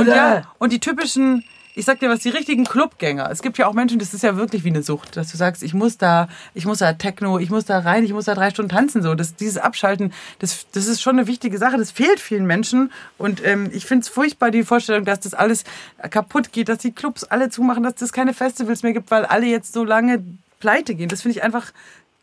[0.00, 3.30] Und, ja, und die typischen, ich sag dir was, die richtigen Clubgänger.
[3.30, 5.62] Es gibt ja auch Menschen, das ist ja wirklich wie eine Sucht, dass du sagst,
[5.62, 8.50] ich muss da, ich muss da Techno, ich muss da rein, ich muss da drei
[8.50, 9.02] Stunden tanzen.
[9.02, 11.76] So, das, dieses Abschalten, das, das ist schon eine wichtige Sache.
[11.76, 12.90] Das fehlt vielen Menschen.
[13.18, 15.64] Und ähm, ich finde es furchtbar, die Vorstellung, dass das alles
[16.10, 19.46] kaputt geht, dass die Clubs alle zumachen, dass es keine Festivals mehr gibt, weil alle
[19.46, 20.24] jetzt so lange
[20.60, 21.08] pleite gehen.
[21.08, 21.72] Das finde ich einfach.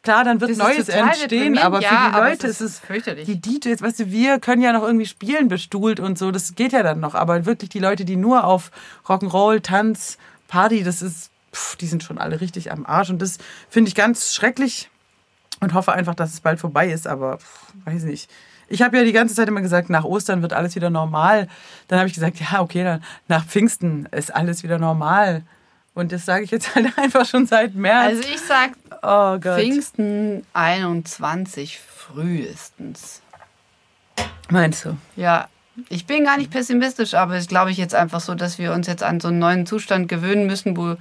[0.04, 2.72] Klar, dann wird Das Neues entstehen, aber für ja, die aber Leute es ist ist
[2.72, 3.26] es fürchterlich.
[3.26, 6.74] die DJs, weißt du, wir können ja noch irgendwie spielen bestuhlt und so, das geht
[6.74, 7.16] ja dann noch.
[7.16, 8.70] Aber wirklich die Leute, die nur auf
[9.08, 10.18] Rock'n'Roll, Tanz,
[10.50, 13.12] Party, das ist, pff, die sind schon alle richtig am Arsch.
[13.12, 13.38] Und das
[13.70, 14.90] finde ich ganz schrecklich
[15.62, 17.08] und hoffe einfach, dass es bald vorbei ist.
[17.08, 18.30] Aber pff, weiß nicht.
[18.68, 21.48] Ich habe ja die ganze Zeit immer gesagt, nach Ostern wird alles wieder normal.
[21.88, 25.44] Dann habe ich gesagt, ja, okay, dann nach Pfingsten ist alles wieder normal.
[25.96, 28.06] Und das sage ich jetzt halt einfach schon seit März.
[28.06, 28.72] Also ich sag
[29.02, 29.60] oh Gott.
[29.60, 33.22] Pfingsten 21 frühestens.
[34.50, 34.98] Meinst du?
[35.16, 35.48] Ja,
[35.90, 38.88] ich bin gar nicht pessimistisch, aber es glaube ich jetzt einfach so, dass wir uns
[38.88, 40.96] jetzt an so einen neuen Zustand gewöhnen müssen, wo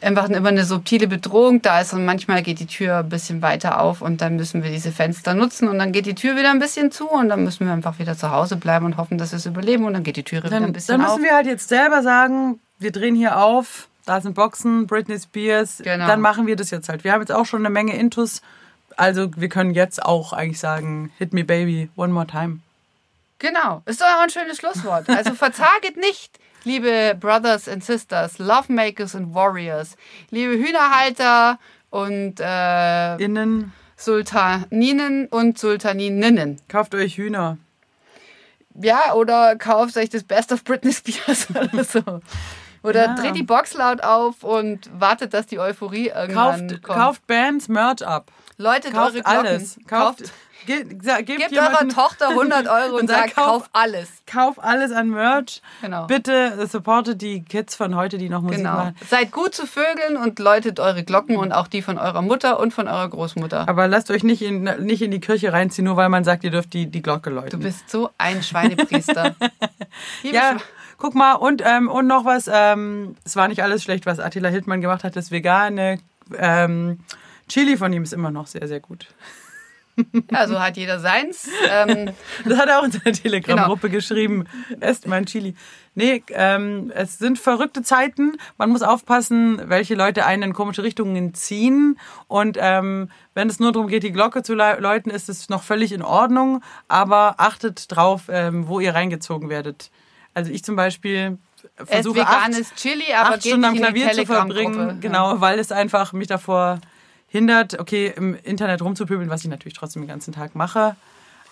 [0.00, 3.80] einfach immer eine subtile Bedrohung da ist und manchmal geht die Tür ein bisschen weiter
[3.80, 6.58] auf und dann müssen wir diese Fenster nutzen und dann geht die Tür wieder ein
[6.58, 9.36] bisschen zu und dann müssen wir einfach wieder zu Hause bleiben und hoffen, dass wir
[9.36, 11.16] es überleben und dann geht die Tür wieder ein Dann, bisschen dann auf.
[11.16, 15.78] müssen wir halt jetzt selber sagen, wir drehen hier auf, da sind Boxen, Britney Spears,
[15.84, 16.06] Genau.
[16.06, 17.04] dann machen wir das jetzt halt.
[17.04, 18.42] Wir haben jetzt auch schon eine Menge Intus,
[18.96, 22.60] also wir können jetzt auch eigentlich sagen, hit me baby, one more time.
[23.38, 25.08] Genau, ist doch auch ein schönes Schlusswort.
[25.08, 29.96] Also verzaget nicht, liebe Brothers and Sisters, Lovemakers and Warriors,
[30.30, 31.58] liebe Hühnerhalter
[31.90, 36.60] und äh, Innen, Sultaninen und Sultaninnen.
[36.68, 37.58] kauft euch Hühner.
[38.74, 42.00] Ja, oder kauft euch das Best of Britney Spears oder so.
[42.82, 43.14] Oder Ja.
[43.14, 46.98] dreht die Box laut auf und wartet, dass die Euphorie irgendwann Kauft, kommt.
[46.98, 48.30] kauft Bands, Merch ab.
[48.58, 49.46] Läutet Kauft eure Glocken.
[49.46, 49.76] alles.
[49.88, 50.32] Kauft, Kauft,
[50.66, 54.08] ge, gebt gebt eurer Tochter 100 Euro und, Und sagt, kauf alles.
[54.26, 55.62] Kauf alles an Merch.
[55.80, 56.06] Genau.
[56.06, 58.74] Bitte supportet die Kids von heute, die noch Musik Genau.
[58.74, 58.96] machen.
[59.08, 62.72] Seid gut zu Vögeln und läutet eure Glocken und auch die von eurer Mutter und
[62.74, 63.68] von eurer Großmutter.
[63.68, 66.50] Aber lasst euch nicht in, nicht in die Kirche reinziehen, nur weil man sagt, ihr
[66.50, 67.50] dürft die, die Glocke läuten.
[67.50, 69.34] Du bist so ein Schweinepriester.
[70.22, 70.56] Ja,
[71.02, 74.48] guck mal, und, ähm, und noch was, ähm, es war nicht alles schlecht, was Attila
[74.48, 75.98] Hildmann gemacht hat, das vegane
[76.38, 77.00] ähm,
[77.48, 79.08] Chili von ihm ist immer noch sehr, sehr gut.
[80.30, 81.48] ja, so hat jeder seins.
[81.68, 82.10] Ähm,
[82.48, 84.44] Das hat er auch in seiner Telegram-Gruppe geschrieben.
[84.80, 85.54] Esst mein Chili.
[85.94, 88.36] Nee, ähm, es sind verrückte Zeiten.
[88.56, 91.98] Man muss aufpassen, welche Leute einen in komische Richtungen ziehen.
[92.28, 95.62] Und ähm, wenn es nur darum geht, die Glocke zu lä- läuten, ist es noch
[95.64, 96.62] völlig in Ordnung.
[96.88, 99.90] Aber achtet drauf, ähm, wo ihr reingezogen werdet.
[100.34, 101.38] Also ich zum Beispiel
[101.76, 105.00] versuche acht, veganes Chili, aber acht Stunden am Klavier zu verbringen.
[105.00, 106.80] Genau, weil es einfach mich davor
[107.28, 110.96] hindert, okay, im Internet rumzupöbeln, was ich natürlich trotzdem den ganzen Tag mache.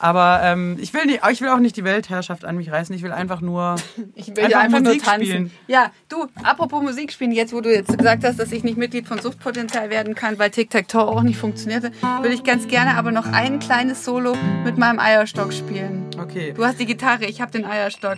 [0.03, 2.95] Aber ähm, ich, will nicht, ich will auch nicht die Weltherrschaft an mich reißen.
[2.95, 3.77] Ich will einfach nur,
[4.15, 5.27] Ich will einfach, einfach Musik nur tanzen.
[5.27, 5.51] spielen.
[5.67, 9.07] Ja, du, apropos Musik spielen, jetzt wo du jetzt gesagt hast, dass ich nicht Mitglied
[9.07, 13.27] von Suchtpotenzial werden kann, weil Tic-Tac-Toe auch nicht funktionierte, würde ich ganz gerne aber noch
[13.27, 16.07] ein kleines Solo mit meinem Eierstock spielen.
[16.19, 16.55] Okay.
[16.57, 18.17] Du hast die Gitarre, ich habe den Eierstock.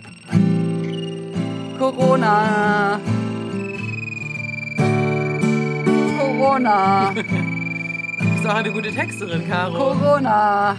[1.77, 2.99] Corona.
[6.19, 7.13] Corona.
[8.19, 9.77] Du bist auch eine gute Texterin, Caro.
[9.77, 10.75] Corona.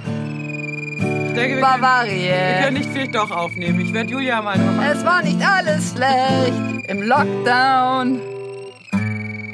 [1.28, 3.80] Ich denke, wir können, wir können nicht vielleicht doch aufnehmen.
[3.80, 8.20] Ich werde Julia mal noch Es war nicht alles schlecht im Lockdown.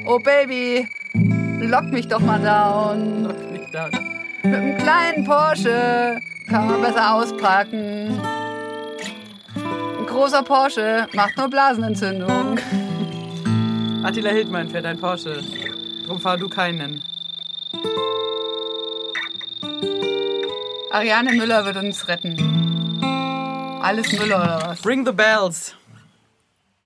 [0.05, 0.87] Oh Baby,
[1.61, 3.33] lock mich doch mal down.
[3.51, 3.89] nicht da.
[4.43, 6.19] Mit einem kleinen Porsche
[6.49, 8.19] kann man besser auspacken.
[10.11, 12.59] Großer Porsche macht nur Blasenentzündung.
[14.03, 15.41] Attila Hildmann fährt ein Porsche.
[16.05, 17.01] Drum fahr du keinen.
[20.91, 22.35] Ariane Müller wird uns retten.
[23.81, 24.85] Alles Müller oder was?
[24.85, 25.75] Ring the bells.